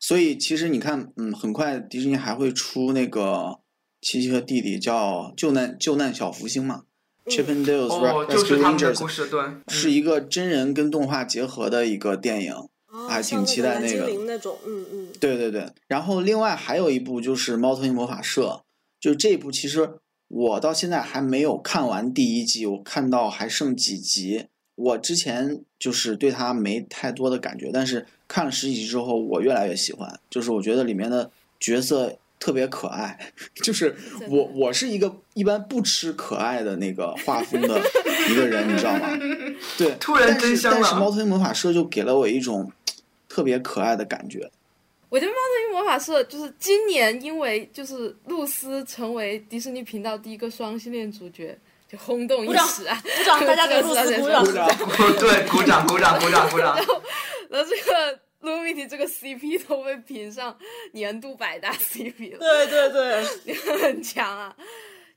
[0.02, 3.62] 所以其实你看，嗯，很快迪士尼还会出那个
[4.02, 6.82] 七七和弟弟叫救难救难小福星嘛、
[7.28, 12.54] c h i p 嗯 and Dale's 哦，Re- 就是他们的 Rescue 故 Rangers，事，对，是一个真人跟动画结合的一个电影。
[12.54, 12.70] 哦
[13.10, 15.08] 还挺期待那个精灵那种，嗯嗯。
[15.20, 18.48] 对对对，然后另外还有一部就是《猫头鹰魔法社》，
[19.02, 19.96] 就这一部其实
[20.30, 24.46] 我到现在还没有看完第一季，我看到还剩几集。
[24.76, 30.18] 我之前就是对它没太多的感觉，但是看了十几集之后，我越来越喜欢。
[30.30, 33.18] 就是我觉得里面的角色特别可爱，
[33.56, 33.96] 就是
[34.30, 37.82] 我我是一个一般不吃可爱的那个画风的
[38.30, 39.10] 一个人，你知道吗？
[39.78, 42.72] 对， 突然但是真香了但是猫头鹰魔法社就给了我一种
[43.28, 44.50] 特别可爱的感觉。
[45.10, 51.58] 我觉得《猫头鹰魔法社》就是今年因为就是露丝成为迪士尼频道第一个双性恋主角，
[51.90, 53.02] 就轰动一时啊！
[53.02, 54.44] 鼓掌，大家给露丝鼓掌。
[54.46, 54.68] 鼓掌
[55.18, 56.76] 对，鼓掌，鼓掌，鼓掌，鼓掌。
[57.50, 60.58] 然后这个 Lumity 这个 CP 都被评上
[60.94, 64.56] 年度百大 CP 了，对对对， 很强啊！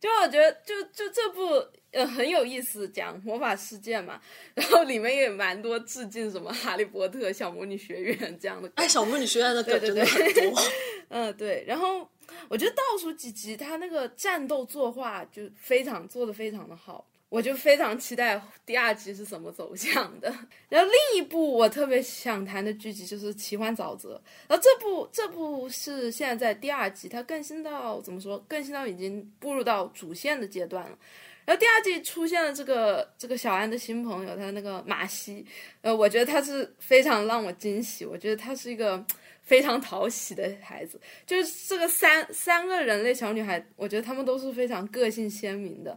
[0.01, 1.61] 就我觉得就就这部
[1.91, 4.21] 呃很有意思，讲魔法世界嘛，
[4.55, 8.85] 然后里面也蛮多致敬什么哈利波特、小魔女学院这样的梗。
[8.85, 10.62] 哎，小魔女学院的梗对对真的很多。
[11.11, 11.64] 嗯，对。
[11.67, 12.09] 然后
[12.49, 20.33] 我觉得倒数几集他那个战斗作画就非常做的非常的好，我就非常期待第二集是怎么走向的。
[20.69, 28.38] 然后另一部我特别想谈的剧集就是《奇幻沼泽》，然后这部这部是现在在第二集，它更新到怎么说？
[28.49, 30.99] 更新到已经步入到主线的阶段了。
[31.45, 35.47] 然后第二季出现了这个这个小安的新朋友，他那个马西，
[35.81, 39.03] 呃，我觉得他是非常让我惊喜，我觉得他是一个
[39.41, 45.97] 非常讨喜的孩子，就是这个三三个人类小女孩，我觉得她们都是非常个性鲜明的，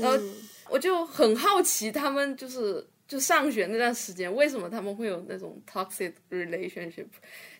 [0.00, 0.34] 然后嗯，
[0.68, 7.06] 我就很好奇他们就是就上学那段时间，为什么他们会有那种 toxic relationship，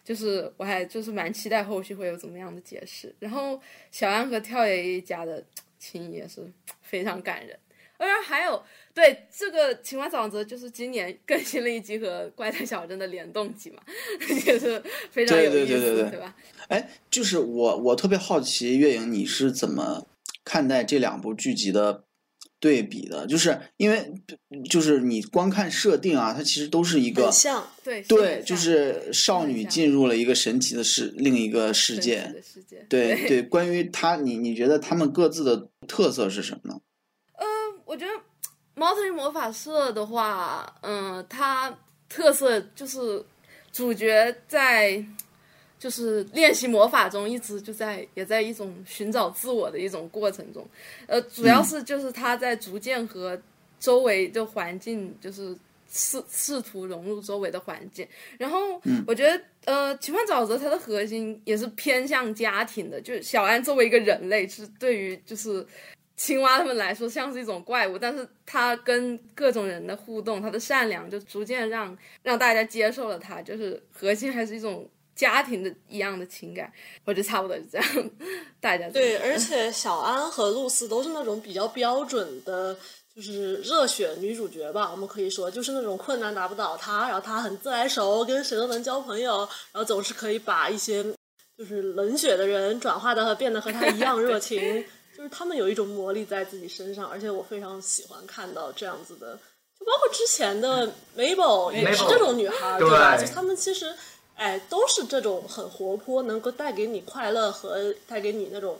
[0.04, 3.14] 就是我还就是蛮期待后续会有怎么样的解释。
[3.20, 5.44] 然后小安和跳爷爷家的
[5.78, 6.40] 情谊也是
[6.82, 7.56] 非常感人。
[7.98, 13.80] 当然还有对这个《情话沼泽》，就是今年更新了一集和《怪诞小镇》的联动集嘛，
[14.46, 16.36] 也是非常有意思，对对对对对吧？
[16.68, 20.06] 哎，就是我我特别好奇，月影你是怎么
[20.44, 22.04] 看待这两部剧集的
[22.60, 23.26] 对比的？
[23.26, 24.12] 就是因为
[24.70, 27.66] 就是你光看设定啊，它其实都是一个像。
[27.84, 32.30] 对对，就是少女进入了一个神奇的世另一个世界。
[32.34, 36.80] 的世界，对对，关于他，你你觉得他们各自的特色是什么呢？
[37.84, 38.12] 我觉得
[38.74, 41.72] 《猫头鹰魔法社》的话，嗯，它
[42.08, 43.24] 特色就是
[43.70, 45.02] 主角在
[45.78, 50.66] 就是练习魔法中，一直就在也在一种寻找自我的一种过程中，
[51.06, 53.40] 呃，主要是就是他在逐渐和
[53.78, 55.56] 周围的环境就是。
[55.88, 58.06] 试试图融入周围的环境，
[58.38, 58.58] 然后
[59.06, 65.64] 我觉得，呃，《奇幻沼泽》它的核心也是偏向家庭的，就是小安作为一个人类，是对于就是
[66.16, 74.86] 青蛙他们来说像是一种怪物，但是他跟各种人的互动，他的善良就逐渐让让大家接受了他，就是核心还是一种
[75.16, 76.70] 家庭的一样的情感。
[77.04, 78.10] 我觉得差不多是这样，
[78.60, 82.76] 大家对，而且小安和露丝都是那种比较标准的，
[83.14, 89.38] 就是热血女主角吧，我们可以说，就是那种困难打不倒她，然后她很自来熟，跟谁都能交朋友，
[89.72, 91.02] 然后总是可以把一些
[91.56, 94.84] 就是冷血的人转化的变得和她一样热情，
[95.16, 99.34] 就是他们有一种魔力在自己身上，而且我非常喜欢看到这样子的，
[99.78, 103.16] 就包括之前的 Mabel 也是这种女孩，对吧？
[103.16, 103.94] 对就他们其实。
[104.36, 108.78] 哎，都是这种很活泼，能够带给你快乐和带给你那种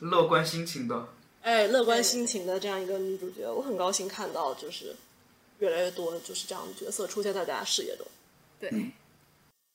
[0.00, 1.06] 乐观心情的。
[1.42, 4.96] 哎乐观心情的这样一个女主角，我很高兴看到就是
[5.58, 8.06] 越来越多就是这样的角色出现在大家视野中。
[8.58, 8.70] 对。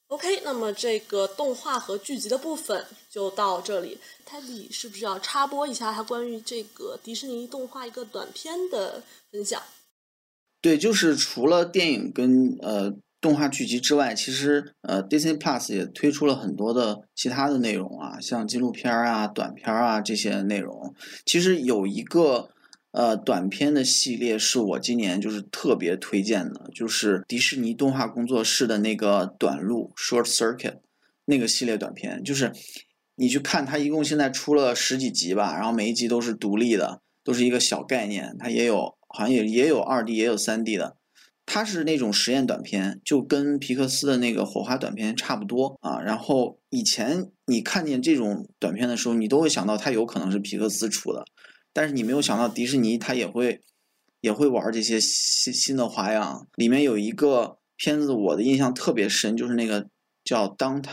[0.08, 4.00] OK，那么这个动画和剧集的部分就到这里。
[4.26, 9.62] 泰迪是不是要插播一下他关于这个迪士尼动画一个短片的分享？
[10.62, 12.92] 对，就是除了电影跟呃
[13.22, 20.94] 动画剧集之外，其实呃 Disney Plus 也推出了很多的其他的内容啊，像纪录片啊、短片啊这些内容。
[21.26, 22.50] 其实有一个
[22.92, 30.78] 呃短片的系列是我今年就是特别推荐的，就是迪士尼动画工作室的那个短路 （Short Circuit）
[31.26, 32.54] 那个系列短片，就是
[33.16, 40.96] 你去看它，一共现在出了十几集吧，然后每一集都是独立的，都是一个小概念，它也有好像也也有二 D 也有三 D 的。
[41.52, 46.00] 它是那种实验短片，就跟皮克斯的那个火花短片差不多啊。
[46.00, 51.26] 然后以前你看见这种短片的时候，你都会想到它有可能是皮克斯出的，
[51.74, 53.62] 但是你没有想到迪士尼它也会
[54.22, 56.48] 也会玩这些新新的花样。
[56.54, 59.88] 里面有一个片子，我的印象特别深，就是那个
[60.24, 60.84] 叫《Downtown》，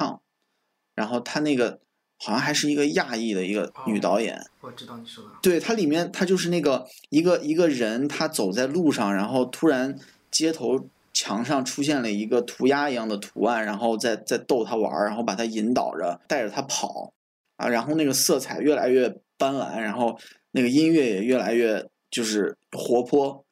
[0.95, 1.81] 然后它那个
[2.17, 4.43] 好像还是一个亚裔的一个女导演。
[4.63, 5.31] 我知道你说的。
[5.43, 9.99] 对，它里面它就是那个一个一个人，他走在路上，然后突然。
[10.37, 17.13] 街头墙上出现了一个涂鸦一样的图案，然后在在逗他玩儿，然后把他引导着，带着他跑，
[17.57, 19.09] 啊，然后那个色彩越来越
[19.39, 20.19] 斑斓，然后
[20.51, 23.45] 那个音乐也越来越就是活泼，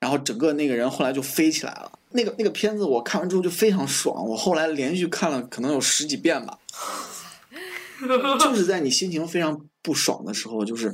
[0.00, 1.92] 然后整个那个人后来就飞起来了。
[2.10, 6.58] 那个那个片子我看完之后就非常爽，我后来连续看了可能有十几遍吧。
[8.40, 10.92] 就是在你心情非常不爽的时候，就是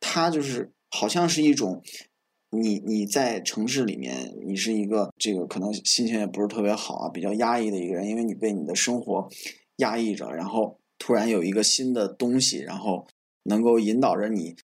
[0.00, 1.80] 他就是好像是一种。
[2.50, 9.28] 你你在城市里面，你是一个这个可能心情也不是特别好啊，比较压抑的一个人，因为你被你的生活
[9.76, 13.06] 压抑着，然后突然有一个新的东西，然后
[13.44, 14.56] 能够引导着你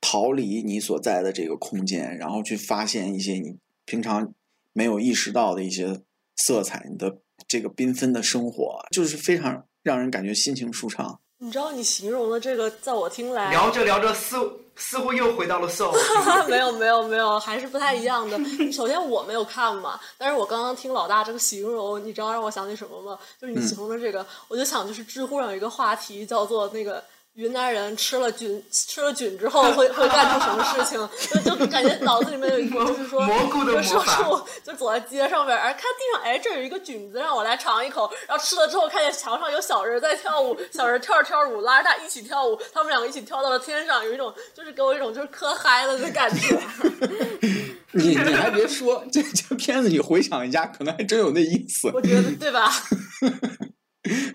[0.00, 4.32] 逃离你所在的这个空间，然后去发现一些你平常
[4.72, 6.00] 没有意识到的一些
[6.36, 7.18] 色彩，你的
[7.48, 11.20] 这个缤纷的生活，就是非常让人感觉心情舒畅。
[11.44, 14.38] 你知道你形容的这个，在我听来，聊着聊着似
[14.76, 15.92] 似乎又回到了 soul。
[16.46, 18.38] 没有没有没有，还是不太一样的。
[18.70, 23.18] 首先我没有看嘛，但是我刚刚听老大这个形容，你知道让我想起什么吗？
[23.40, 27.02] 就是你形容的这个，我就想就是知乎上有一个话题叫做那个。
[27.34, 31.08] 云南人吃了菌，吃了菌之后会会干出什么事情？
[31.42, 38.12] 就就感觉脑子里面有一个，就是说，就说说，就走在街上边，哎，看地上，哎，这有一个菌子，让我来尝一口。
[38.28, 46.60] 然后吃了之后，看见墙上有小人在跳舞，小人跳着跳着舞，拉着他一起跳舞，他们两个一起跳到了天上，有一种就是给我一种就是磕嗨了的感觉。
[47.92, 51.90] 你你还别说，这这片子你回想一下，可能还真有那意思。
[51.94, 52.70] 我觉得对吧？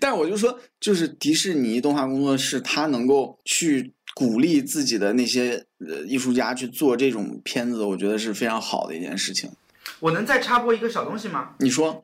[0.00, 9.50] 但是我就说，就是迪士尼动画工作室，他能够去鼓励自己的那些呃艺术家去做这种片子，我觉得是非常好的一件事情。
[10.00, 11.50] 我能再插播一个小东西吗？
[11.58, 12.02] 你说，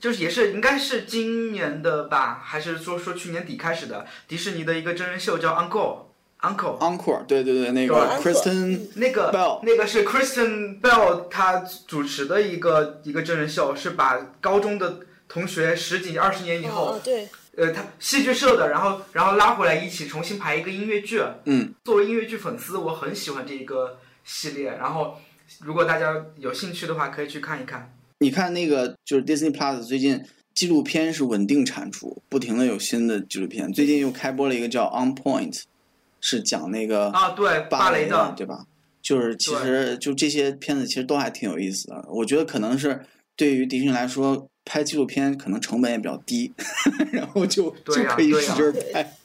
[0.00, 4.06] 就是也是应该是今年的吧，还是说说去年底开始的？
[4.28, 6.02] 迪士尼的一个真人秀叫 Uncle
[6.40, 15.00] Uncle Uncle，对对对，那个 Kristen 那个 Bell，那个是 Kristen Bell 他主持的一个一个真人秀，是把高中的。
[15.32, 21.22] 同学十几二十年以后，对，呃，他戏剧社的，然后然后拉回来一起重新排一个音乐剧。
[21.44, 24.72] 嗯，作为音乐剧粉丝，我很喜欢这一个系列。
[24.72, 25.16] 然后，
[25.60, 27.94] 如果大家有兴趣的话，可以去看一看。
[28.18, 30.20] 你看那个就是 Disney Plus 最近
[30.52, 33.72] 纪录片是稳定产出，不停的有新的纪录片。
[33.72, 35.62] 最近又开播了一个叫 On Point，
[36.20, 38.66] 是讲那个啊，对，芭蕾的，对吧？
[39.00, 42.04] 就是其实就这些片子其实都还挺有意思的。
[42.08, 43.00] 我觉得可能是
[43.40, 44.46] 对于迪士尼来说。
[44.62, 46.52] 拍纪录片可能成本也比较低，
[47.10, 49.16] 然后就就可以使劲拍。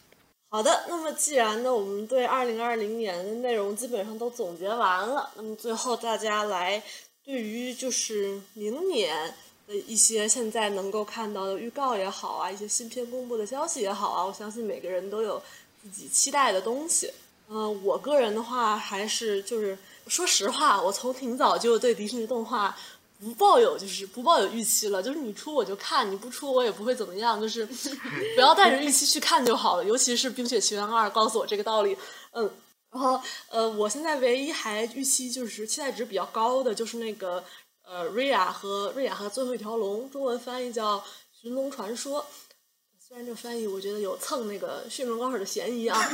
[0.49, 6.82] 好的，那么既然呢，我们对二零二零年的内容基本上都总结完了，那么最后大家来
[7.24, 9.36] 对于就是明年
[9.68, 15.39] 的一些现在能够看到的预告也好啊，一些新片公布的消息也好啊，我相信每个人都有
[15.84, 17.11] 自己期待的东西。
[17.49, 22.76] 嗯，我个人的话还是就是说实话，我从挺早就对迪士尼动画。
[23.18, 27.66] 不抱有就是不抱有预期了，就是你出我就看，你不出我也不会怎么样，就是
[28.36, 29.84] 不要带着预期去看就好了。
[29.86, 31.97] 尤其是《冰雪奇缘二》告诉我这个道理，
[32.34, 32.51] 嗯，
[32.91, 37.41] 然后呃，我现在唯一还预期就是期待值比较高的就是那个
[37.84, 40.97] 呃瑞亚和瑞亚和最后一条龙，中文翻译叫
[41.41, 42.22] 《寻龙传说》，
[42.99, 45.97] 虽然这翻译我觉得有蹭那个驯龙高手的嫌疑啊。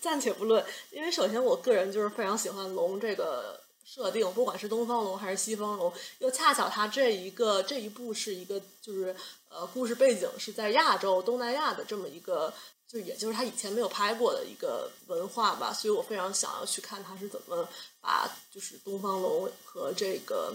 [0.00, 3.60] 暂且不论，因为首先我个人就是非常喜欢龙这个。
[3.90, 9.16] 设定，不管是东方龙还是西方龙，又恰巧它这一个这一部是一个，就是
[9.48, 12.52] 呃，故事背景是在亚洲东南亚的这么一个，
[12.86, 17.66] 就也就是他以前没有拍过的一个文化吧，所以我非常想要去看他是怎么
[18.02, 20.54] 把就是东方龙和这个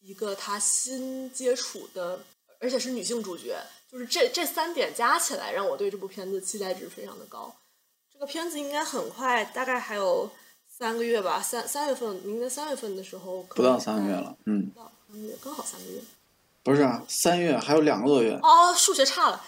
[0.00, 2.20] 一个他新接触的，
[2.60, 3.60] 而且是女性主角，
[3.90, 7.52] 就是这这三点加起来，让我对这部片子期待值非常的高。
[8.12, 10.30] 这个片子应该很快，大概还有。
[10.74, 16.00] 三个月吧，三三月份，明年三月份的时候，不到三个月了，嗯，不到三个月，刚好三个月。
[16.64, 18.32] 不是啊，三月还有两个多月。
[18.42, 19.44] 哦，数学差了。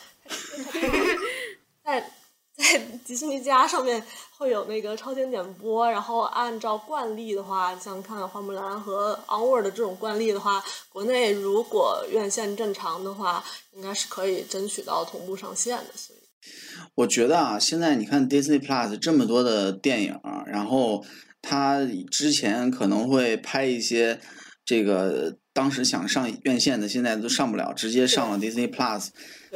[1.82, 2.12] 在
[2.56, 4.04] 在迪士尼家上面
[4.36, 10.62] 会有那个超前点播，然后按照惯例的话，像看《花木兰》和《Onward》这种惯例的话，
[10.92, 15.92] 国内如果院线正常的话，应该是可以争取到同步上线的。
[15.96, 16.18] 所以，
[16.96, 21.04] 我觉得啊，现在你看 Disney Plus 这么多的电影，然后
[21.42, 21.80] 他
[22.10, 24.20] 之前可能会拍一些
[24.64, 29.08] 这个当时想上院线的，现在都上不了，直接上了 Disney Plus。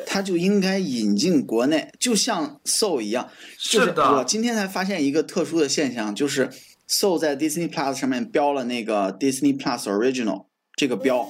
[0.07, 3.29] 他就应该引进国内，就像 Soul 一样。
[3.59, 6.49] 就是我今天才发现一个特殊的现象，就是
[6.89, 11.29] Soul 在 Disney Plus 上面标了那个 Disney Plus Original 这个标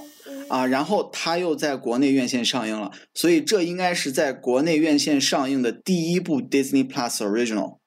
[0.48, 7.78] 啊，然后它又在国内院线上映了，所以这应该是在国内院线上映的第一部 Disney Plus Original，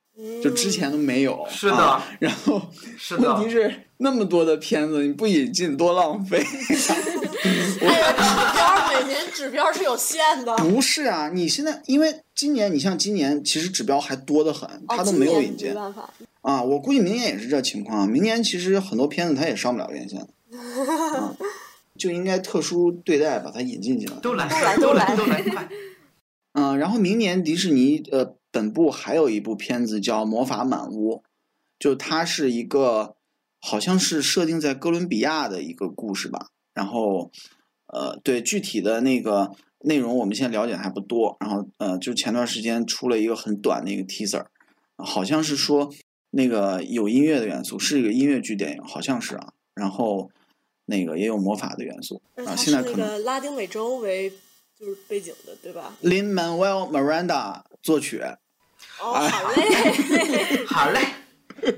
[0.44, 1.46] 就之前都没有。
[1.50, 2.02] 是的。
[2.20, 2.62] 然后
[3.20, 6.44] 问题是那么多的片子你不引进多浪费。
[7.42, 10.56] 指标每年指标是有限的。
[10.58, 15.70] 不是啊，你现在因为今年，你像今年其实指标还多得很，他都没有引进。
[15.70, 16.08] 没办法。
[16.42, 18.08] 啊，我估计明年也是这情况。
[18.08, 20.20] 明年其实很多片子它也上不了院线，
[22.02, 24.16] 就应该特殊对待，把它引进进来。
[24.22, 24.48] 都来，
[24.78, 25.70] 都来，都来，都来，
[26.54, 31.18] 嗯，然后明年迪士尼呃本部还有一部片子叫《魔法满屋》，
[31.78, 33.16] 就它是一个
[33.60, 37.32] 好像是设定在哥伦比亚的一个故事吧，然后。
[37.94, 41.36] 呃，对具体的那个内容，我们现在了解还不多。
[41.42, 44.46] 然后，呃，就前段时间出了一个很短的一个 teaser，
[44.96, 45.92] 好像是说
[46.30, 49.52] 那个有音乐的元素，是一个音乐剧电影，好像是啊。
[49.76, 50.32] 然后
[50.92, 52.56] 那个也有魔法的元素啊。
[52.56, 54.30] 现在可能拉丁美洲为
[54.80, 58.22] 就是背景的，对吧？Lin Manuel Miranda 作曲。
[59.00, 61.00] 哦，好嘞， 好嘞，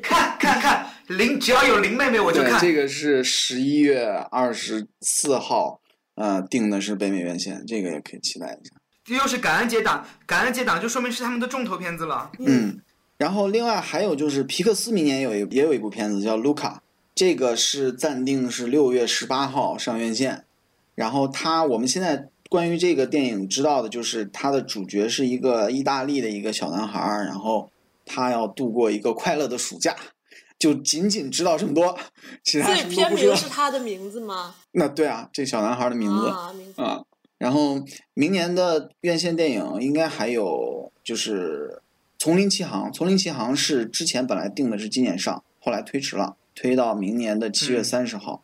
[0.01, 2.59] 看看看林，只要有林妹妹我就看。
[2.59, 5.79] 这个是十一月二十四号。
[6.15, 8.75] 呃，定的是北美院线，这个也可以期待一下。
[9.03, 12.31] 这又是感恩节档，感恩节档就说明是他们的重头片子了。
[12.37, 12.79] 嗯，
[13.17, 16.82] 然后另外还有就是皮克斯明年有一也有一部片子叫《卢卡》，
[17.15, 20.45] 这个是暂定是六月十八号上院线。
[20.95, 27.71] 然后他我们现在关于这个电影知道的就是它的主角是一个意大利的一个小男孩，然后
[28.05, 29.95] 他要度过一个快乐的暑假。
[30.59, 31.97] 就仅仅知道这么多，
[32.41, 33.33] 其他什么都不知道。
[33.33, 34.55] 片名是他的名字吗？
[34.71, 36.29] 那对啊，这小男孩的名字
[36.77, 37.03] 啊。
[37.37, 37.83] 然后
[38.13, 41.81] 明年的院线电影应该还有就是
[42.23, 42.87] 《丛林奇航》。
[42.93, 48.43] 《丛林奇航》是之前本来定的是今年上，后来推迟了，推到明年的七月三十号。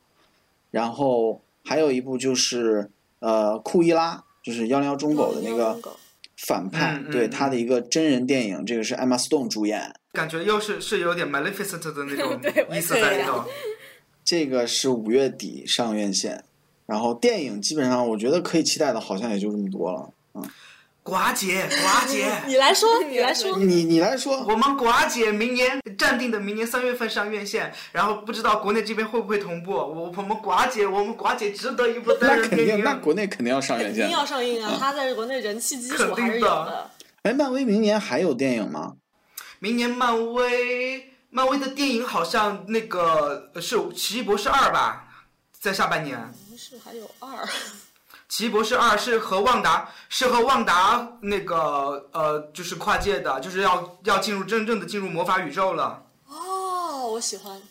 [0.72, 2.90] 然后还有一部就是
[3.20, 5.80] 呃《库伊拉》，就是幺零幺中狗的那个
[6.38, 9.94] 反派，对他的一个真人电影，这个是艾玛斯顿主演。
[10.14, 12.40] 感觉又是是有点 Maleficent 的那种
[12.76, 13.44] 意思在里头。
[14.24, 16.44] 这个是五月底上院线，
[16.86, 20.14] 然后电影基本上我觉得可以期待的，好像也就这么多了。
[20.36, 20.44] 嗯，
[21.10, 24.38] 寡姐，寡姐， 你来说，你来说，你你来说。
[24.44, 29.72] 我们寡姐明年暂定的明年三月份上院线，然后不知道国内这边会不会同步。
[29.72, 32.84] 我我们寡姐，我们寡姐值得一部单人电影。
[32.84, 34.78] 那国内肯定要上院线，肯定要上映啊！
[34.80, 36.92] 它在国内人气基础还是有的。
[37.24, 38.94] 哎，漫威明年还有电影吗？
[39.60, 45.08] 明年漫威漫威的电影好像那个是《奇异博士二》吧，
[45.60, 46.18] 在下半年。
[46.58, 47.48] 是还有二。
[48.30, 56.06] 奇异博士二是和旺达是和旺达那个呃就是跨界的，就是要要进入真正的进入魔法宇宙了。
[56.28, 57.62] 哦，我喜欢。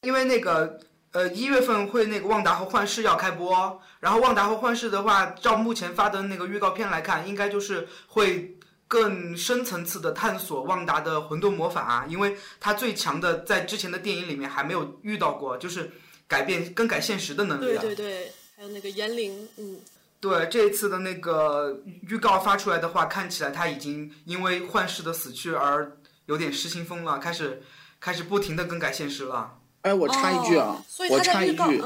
[0.00, 0.80] 因为那个
[1.12, 8.56] 呃一月份会那个旺达和幻视要开播，然后旺达和幻视的话，照目前发的那个预告片来看，应该就是会。
[8.86, 15.90] 更深层次的探索旺达的混沌魔法，因为他最强的在之前的电影里面还没有遇到过，就是
[16.28, 17.64] 改变更改现实的能力。
[17.64, 19.80] 对对对，还有那个言灵，嗯，
[20.24, 27.62] 对，这一次的那个预告发出来的话，看起来他已经因为幻视的死去而有点失心疯了，开始
[28.00, 29.58] 开始不停的更改现实了。
[29.82, 31.84] 哎，我插一句啊，我插一句。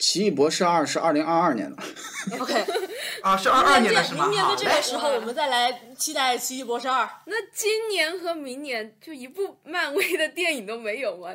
[0.00, 1.80] 奇异博士二是二零二二年的，
[2.40, 2.66] OK，
[3.22, 4.26] 啊是二二年的是吗？
[4.26, 7.08] 明年的这个时候，我们再来期待奇异博士二。
[7.26, 11.28] 那今年和明年就一部漫威的电影都没有吗？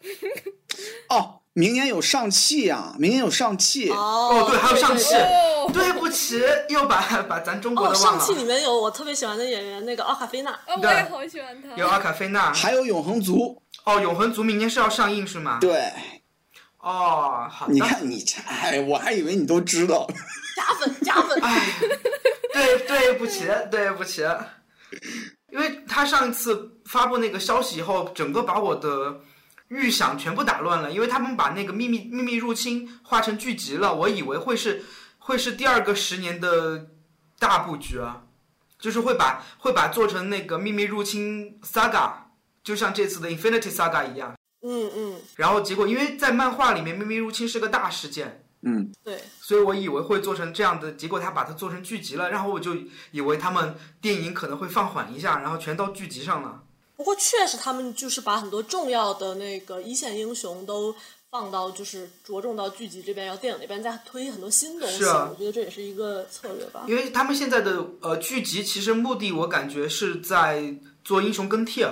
[1.10, 3.90] 哦，明年有上汽呀，明年有上汽。
[3.90, 5.12] 哦，对，还有上汽。
[5.72, 8.20] 对不起，又把 把咱中国的忘了。
[8.20, 10.52] 上汽里面有我特别喜欢的演员，那个奥卡菲娜。
[10.68, 11.74] 哦，我也好喜欢他。
[11.74, 13.60] 有奥卡菲娜，还有永恒族。
[13.82, 15.58] 哦，永恒族明年是要上映是吗？
[15.60, 15.92] 对。
[16.78, 17.72] 哦，好的。
[17.72, 20.06] 你看你这，哎，我还以为你都知道。
[20.54, 21.40] 加粉加粉。
[21.42, 21.60] 哎，
[22.54, 24.22] 对对不起对不起，
[25.52, 29.16] 因为他上一次发布那个消息以后，整个把我的
[29.68, 30.90] 预想全部打乱了。
[30.90, 34.84] 因为他们把那个秘密秘密入侵画成剧集了，我以为会是
[35.18, 36.88] 会是第二个十年的
[37.38, 38.24] 大布局啊。
[38.80, 42.12] 就是会把会把做成那个秘密入侵 Saga，
[42.62, 44.36] 就像这次的 Infinity Saga 一样。
[44.62, 52.76] 嗯嗯，然后结果因为在漫画里面秘密入侵是个大事件，嗯，对，所以我以为会做成这样的，结果他把它做成剧集了，然后我就
[53.10, 56.62] 以为他们电影可能会放缓一下，然后全到剧集上了。
[56.98, 60.92] 不过确实他们就是把很多重要的那个一线英雄都
[61.30, 64.98] 放到就是着重到剧集这边，然后电影那边再推很多新东西。
[64.98, 66.84] 是啊我觉得这也是一个策略吧。
[66.88, 70.74] 因为他们现在的呃剧集其实目的我感觉是在
[71.04, 71.86] 做英雄更替。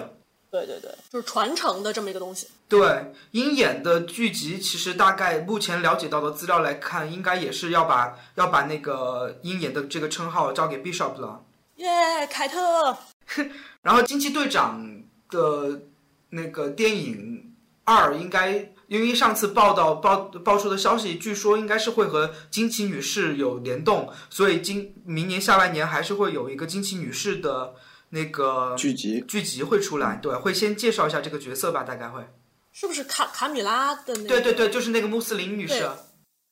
[0.51, 2.49] 对对对，就是传承的这么一个东西。
[2.69, 11.43] 对，鹰眼的剧集其实大概目前了解到的资料来看，应该也是要把要把那个鹰眼的这个称号交给 Bishop 了。
[11.77, 12.97] 耶，凯特，
[13.83, 15.83] 然后惊奇队长的
[16.31, 17.55] 那个电影
[17.85, 27.75] 二应该，因为上次报道报爆出的消息，据说应该是会和惊奇女士有联动，所以今明年下半年还是会有一个惊奇女士的
[28.11, 32.27] 那个剧集剧集会出来，对，会先介绍一下这个角色吧，大概会。
[32.73, 34.29] 是不是卡卡米拉的那个？
[34.29, 35.89] 对对对，就是那个穆斯林女士。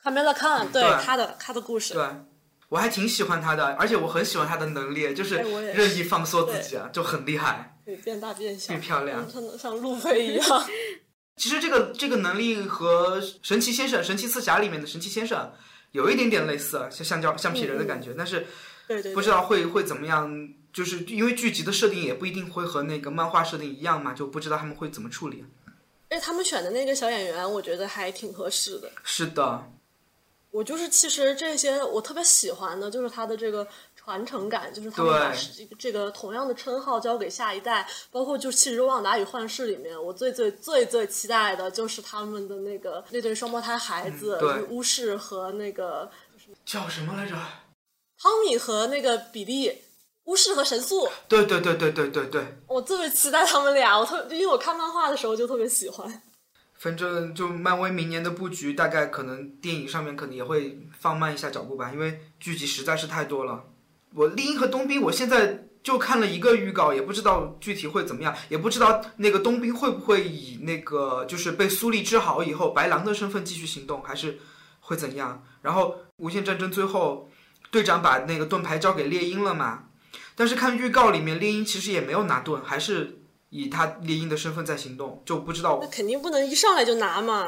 [0.03, 1.95] 卡梅拉康，对对她的她的故事。
[1.95, 2.03] 对，
[2.68, 9.26] 我还挺喜欢他的，而且我很喜欢他的能力，就是哎我也任意放缩自己啊，就很厉害，可以变大变小，变漂亮。
[9.58, 10.46] 像路飞一样。
[11.36, 15.52] 其实这个这个能力和神奇先生、神奇四侠里面的神奇先生
[15.92, 18.46] 有一点点类似，像橡胶橡皮人的感觉，但是
[19.12, 20.30] 不知道会会怎么样。
[20.72, 25.44] 就是因为剧集的设定也不一定会和那个漫画设定一样嘛，就不知道他们会怎么处理。
[26.10, 28.90] 而且他们选的那个小演员，我觉得还挺合适的。
[29.04, 29.70] 是的，
[30.55, 46.09] 我就是其实这些我特别喜欢的，就是他的这个传承感，就是他们对把这个同样的称号交给下一代，包括就是《七十旺达与幻视》里面，我最最最最期待的就是他们的那个那对双胞胎孩子，嗯对就是巫师和那个
[46.64, 47.34] 叫什么来着？
[48.16, 49.82] 汤米和那个比利，
[50.26, 56.22] 巫师和神速，对对对对对对对，我特别期待他们俩，我特因为我看漫画的时候就特别喜欢。
[56.77, 63.64] 反正就漫威明年的布局，大概可能电影上面可能也会放慢一下脚步吧，因为剧集实在是太多了。
[64.12, 74.39] 我丽英和冬兵，我现在就看了一个预告，也不知道具体会怎么样，也不知道那个冬兵会不会以那个就是被苏丽治好以后白狼的身份继续行动，还是
[74.81, 75.43] 会怎样？
[75.62, 77.31] 然后无限战争最后
[77.70, 79.85] 队长把那个盾牌交给猎鹰了嘛，
[80.35, 83.18] 但是看预告里面猎鹰其实也没有拿盾，还是
[83.57, 87.46] 以他猎鹰的身份在行动，就不知道那肯定不能一上来就拿嘛。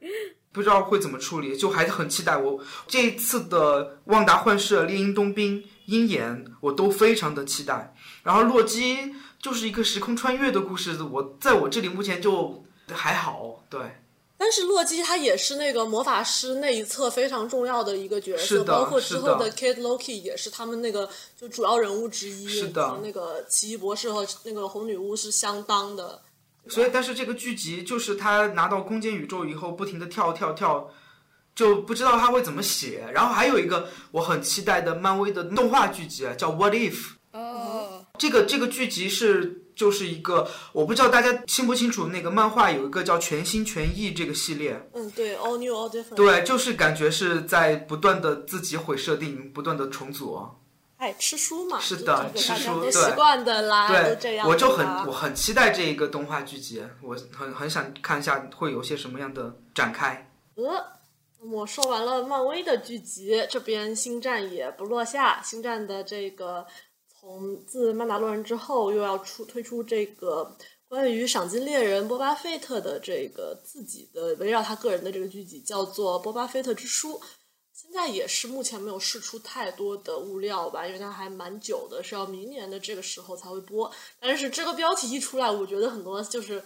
[0.52, 7.94] 不知道会怎么处理，就还是很期待我这一次的旺达幻视、猎鹰冬兵、鹰眼，我都非常的期待。
[8.22, 13.80] 然后洛基就是一个时空穿越的故事，我在我这里目前就还好，对，
[14.38, 21.08] 但是洛基他也是那个魔法师那一侧非常重要的一个角色，包括之后的 Kid Loki 也是他们那个
[21.40, 22.48] 就主要人物之一。
[22.48, 26.20] 是的和那个奇异博士和那个红女巫是相当的。
[26.68, 30.90] 所以但是这个剧集就是他拿到空间宇宙以后，不停的跳跳跳。
[31.54, 36.92] 就不知道他会怎么写，然后还有一个我很期待的漫威的动画剧集叫《What If》，
[37.32, 46.14] 哦，这个这个剧集是就是一个，我不知道大家清不清楚，那个漫画有一个叫《全心全意》这个系列，嗯，对，All New All Different。
[46.14, 50.42] 对，就是感觉是在不断的自己毁设定，不断的重组。
[50.96, 54.48] 哎，吃书嘛，是的吃书习惯的啦，都这对，样。
[54.48, 60.32] 我就很我很期待这一个动画剧集，我很很想看一下会有些什么样的展开。
[60.54, 60.62] 呃，
[61.38, 65.42] 我说完了漫威的剧集，这边星战也不落下。
[65.42, 66.66] 星战的这个
[67.26, 70.56] 从自曼达洛人之后，又要出推出这个
[70.86, 77.14] 关于赏金猎人波巴费特的这个自己的围绕他个人的这个剧集，叫做《波巴费特之书》。
[77.72, 83.90] 现在也是目前没有释出太多的物料吧，因为它还蛮久的，是要明年的这个时候才会播。
[84.20, 86.62] 但是这个标题一出来，我觉得很多就是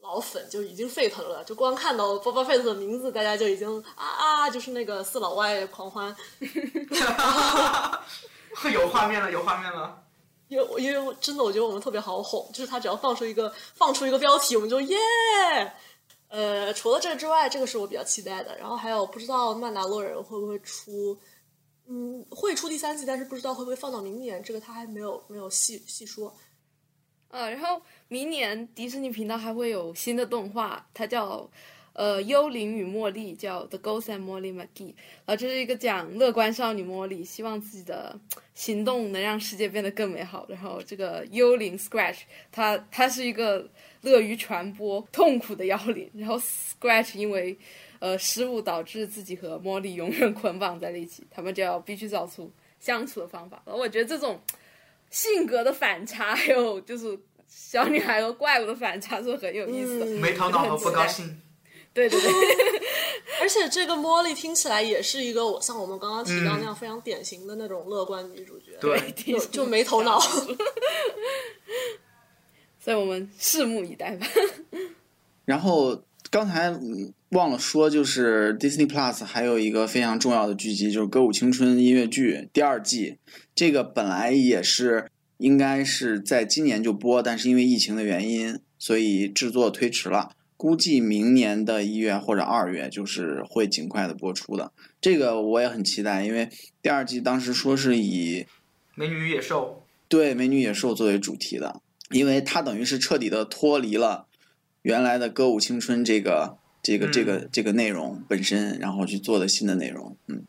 [0.00, 6.14] 老粉就已经沸腾了，就光看到 Boba Fett 的名字，大家就已经啊啊，就是那个四老外狂欢。
[8.72, 10.03] 有画面了，有画面了。
[10.54, 14.96] 因为因为我真的我觉得我们特别好哄，就是他只要放出一个放出一个标题，我们就耶。
[16.28, 18.56] 呃，除了这个之外，这个是我比较期待的。
[18.56, 21.16] 然后还有不知道曼达洛人会不会出，
[21.86, 26.34] 嗯，会出第三季，但是不知道会不会放到明年，这个他还没有没有细细说。
[27.28, 31.48] 呃，然后明年迪士尼频道还会有新的动画，它叫
[31.94, 34.92] 呃《幽灵与茉莉》，叫《The Ghost and Molly McGee》。
[35.24, 38.16] 然后这是一个讲乐观少女茉莉希望自己的
[38.54, 40.46] 行动能让世界变得更美好。
[40.48, 42.18] 然后这个幽灵 Scratch，
[42.52, 43.66] 它它是一个
[44.02, 46.10] 乐于传播痛苦的妖灵。
[46.14, 47.58] 然后 Scratch 因为
[47.98, 53.62] 呃失误导致自己和茉莉永远捆绑在了一起，他们就要必须找出相处的方法。
[53.64, 54.38] 然后我觉得这种。
[55.10, 57.16] 性格的反差，还有就是
[57.46, 60.06] 小女孩和怪物的反差是很有意思的。
[60.06, 61.40] 嗯没头脑和不高兴。
[61.94, 62.30] 对对对，
[63.40, 70.20] 而且这个茉莉听起来也是一个我像我们刚刚提到嗯那样非常典型的那种乐观女主角，对， 就就没头脑。
[72.78, 74.26] 所以我们拭目以待吧。
[75.46, 83.18] 然后刚才嗯忘了说，就是 Disney Plus 还有一个非常重要的剧集，就是《歌舞青春》音乐剧第二季。
[83.54, 90.32] 这个本来也是应该是在今年就播，但是因为疫情的原因，所以制作推迟了。
[90.56, 94.72] 估计明年的一月或者二月，就是会尽快的播出的。
[95.00, 96.48] 这个我也很期待，因为
[96.80, 98.46] 第二季当时说是以
[98.94, 101.80] 美女与野兽，对美女野兽作为主题的，
[102.10, 104.26] 因为它等于是彻底的脱离了
[104.82, 110.44] 原来的歌舞青春这个这个这个这个内容本身，然后去做的新的内容，嗯。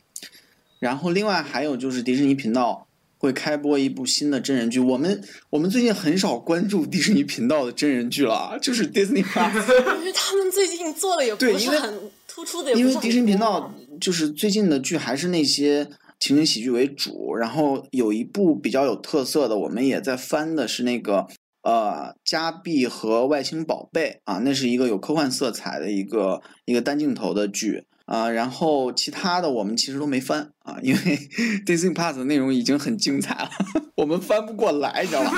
[0.79, 2.87] 然后另外还有就是迪士尼频道
[3.18, 9.51] 会开播一部新的真人剧，我们我们最近很少关注迪士尼频道的真人剧了啊，就是 Disney Plus。
[9.99, 15.88] 因为他们最近做的也不是很突出的，因为迪士尼频道就是最近的剧还是那些
[16.20, 21.26] 情景喜剧为主，然后有一部比较有特色的，我们也在翻的是那个
[21.63, 27.86] 呃《加碧和外星宝贝》啊，那是一个有科幻色彩的一个一个单镜头的剧。
[28.05, 30.99] 啊，然后其他的我们其实都没翻啊，因为
[31.65, 33.49] Disney Plus 的内容已经很精彩了，
[33.97, 35.31] 我们翻不过来，你知道吧？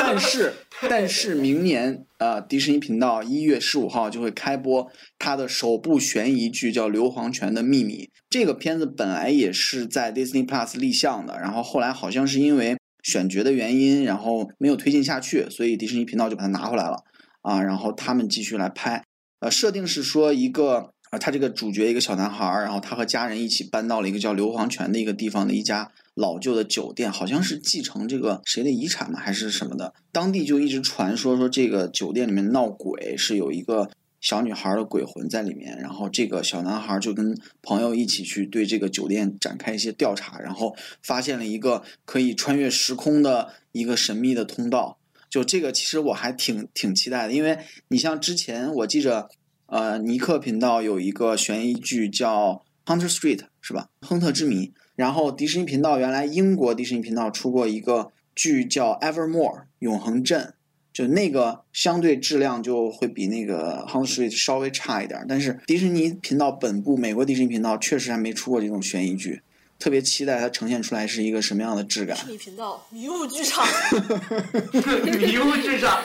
[0.00, 0.54] 但是
[0.88, 8.04] 但是明年呃，迪士尼频道一月十五号就会开播它的首部悬疑剧，叫《硫磺泉的秘密》。
[8.30, 17.04] 这个片子本来也是在 Disney Plus 立项的，然后后来好像是因为选角的原因，然后没有推进下去，所以迪士尼频道就把它拿回来了
[17.42, 19.04] 啊，然后他们继续来拍。
[19.40, 29.94] 呃，设定是说一个他这个主角一个小男孩，然后他和家人一起搬到了一个叫硫磺泉的一个地方的一家老旧的酒店，好像是继承这个谁的遗产嘛，还是什么的。
[30.12, 33.90] 当地就一直传说说这个酒店里面闹鬼，是有一个
[34.20, 35.78] 小女孩的鬼魂在里面。
[35.78, 44.98] 然后这个小男孩就跟朋友一起去对这个酒店展开一些调查，然后发现了一个可以穿越时空的一个神秘的通道。
[45.28, 47.58] 就这个，其实我还挺挺期待的，因为
[47.88, 49.28] 你像之前我记着，
[49.74, 53.88] 呃，尼克频道有一个悬疑剧叫《Hunter Street》，是吧？
[54.02, 54.72] 亨特之谜。
[54.94, 60.54] 然后迪士尼频道原来英国迪士尼频道出过一个剧叫《Evermore》永恒镇，
[60.92, 65.26] 就那个相对质量就会比那个《Hunter Street》稍微差一点。
[65.28, 69.42] 但是迪士尼频道本部美国迪士尼频道确实还没出过这种悬疑剧，
[69.80, 72.22] 特别期待它呈现出来是一个什么样的质感迪。
[72.26, 73.66] 士尼频道迷雾剧场。
[75.18, 76.00] 迷雾剧场。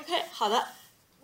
[0.00, 0.60] OK，好的。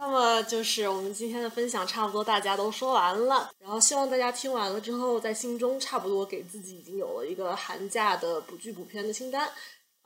[0.06, 9.48] 那么就是我们今天的分享差不多大家都说完了，然后希望大家听完了之后，在心中差不多给自己已经有了一个寒假的补剧补片的清单。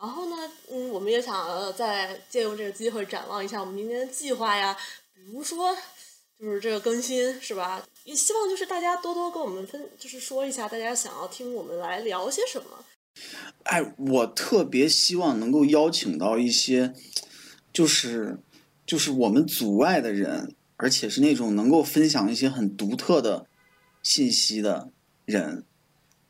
[0.01, 0.37] 然后呢，
[0.71, 4.77] 嗯，我们也想再借用这个机会展望一下我们明年的计划呀，
[5.13, 5.77] 比如说
[6.39, 7.85] 就是这个更新是吧？
[8.05, 12.85] 也希望就是大家多多跟我们分，就是说一下大家想要听我们来聊些什么。
[13.65, 16.95] 哎，我特别希望能够邀请到一些，
[17.73, 18.39] 就是
[18.89, 23.45] 就是我们组外的人，而且是那种能够分享一些很独特的
[24.03, 24.89] 信息的
[25.27, 25.63] 人。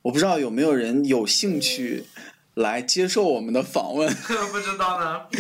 [0.03, 2.03] 我不知道有没有人有兴趣
[2.55, 4.13] 来接受我们的访问。
[4.51, 5.21] 不知道呢。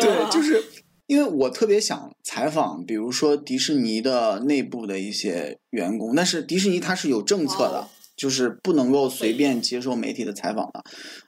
[0.00, 0.62] 对，就是
[1.06, 10.84] 因为我特别想采访，比如说迪士尼的内部的一些员工，但是迪士尼它是有政策的就是不能够随便接受媒体的采访的，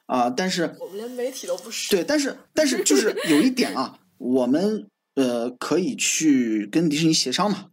[0.06, 1.90] 啊、但是我们连媒体都不是。
[1.90, 7.66] 对，但是但是就是有一点啊，我们呃可以去跟迪士尼协商嘛。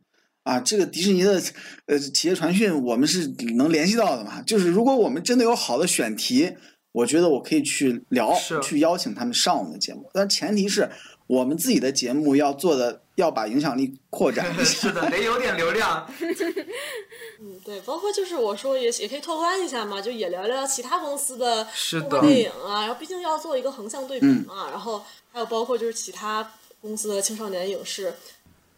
[0.44, 1.42] 啊，这个迪士尼的
[1.86, 4.42] 呃企业传讯我们是能联系到的嘛？
[4.42, 6.52] 就是如果我们真的有好的选题，
[6.92, 10.10] 我觉得我可以去聊，去邀请他们上我们的节目。
[10.14, 10.90] 但前提是
[11.28, 14.54] 我们自己的节目要做的，要把影响力扩展。
[14.66, 16.06] 是的，得有点流量。
[17.40, 26.44] 嗯，对，包括就是我说也也可以拓宽一下嘛，就也聊聊其他公司的是的动画电影啊，然后毕竟要做一个横向对比嗯嘛，然后还有包括就是其他
[26.84, 28.08] 公司的青少年影视，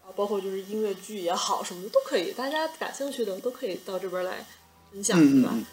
[0.03, 4.45] 啊，包括就是音乐剧也好，什么的都可以，大家感兴趣的都可以到这边来
[4.91, 5.49] 分享，对吧？
[5.51, 5.65] 嗯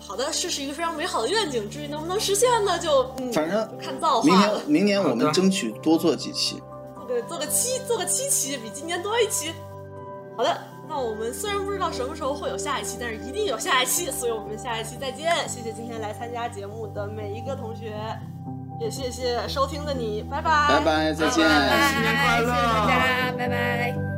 [0.00, 4.68] 好的，这是一个非常美好的愿景，至于能不能实现呢，就嗯，反正就看造化了年。
[4.68, 6.60] 明年我们争取多做几期。
[6.96, 9.52] 做个做个七做个七期，比今年多一期。
[10.36, 15.32] 好的，那我们虽然不知道什么时候会有下一期，但是一定有下一期，所以我们下一期再见。
[15.48, 17.94] 谢谢今天来参加节目的每一个同学，
[18.78, 24.15] 也谢谢收听的你，拜拜，拜拜，再见，拜拜新年快乐，谢谢大家，拜拜。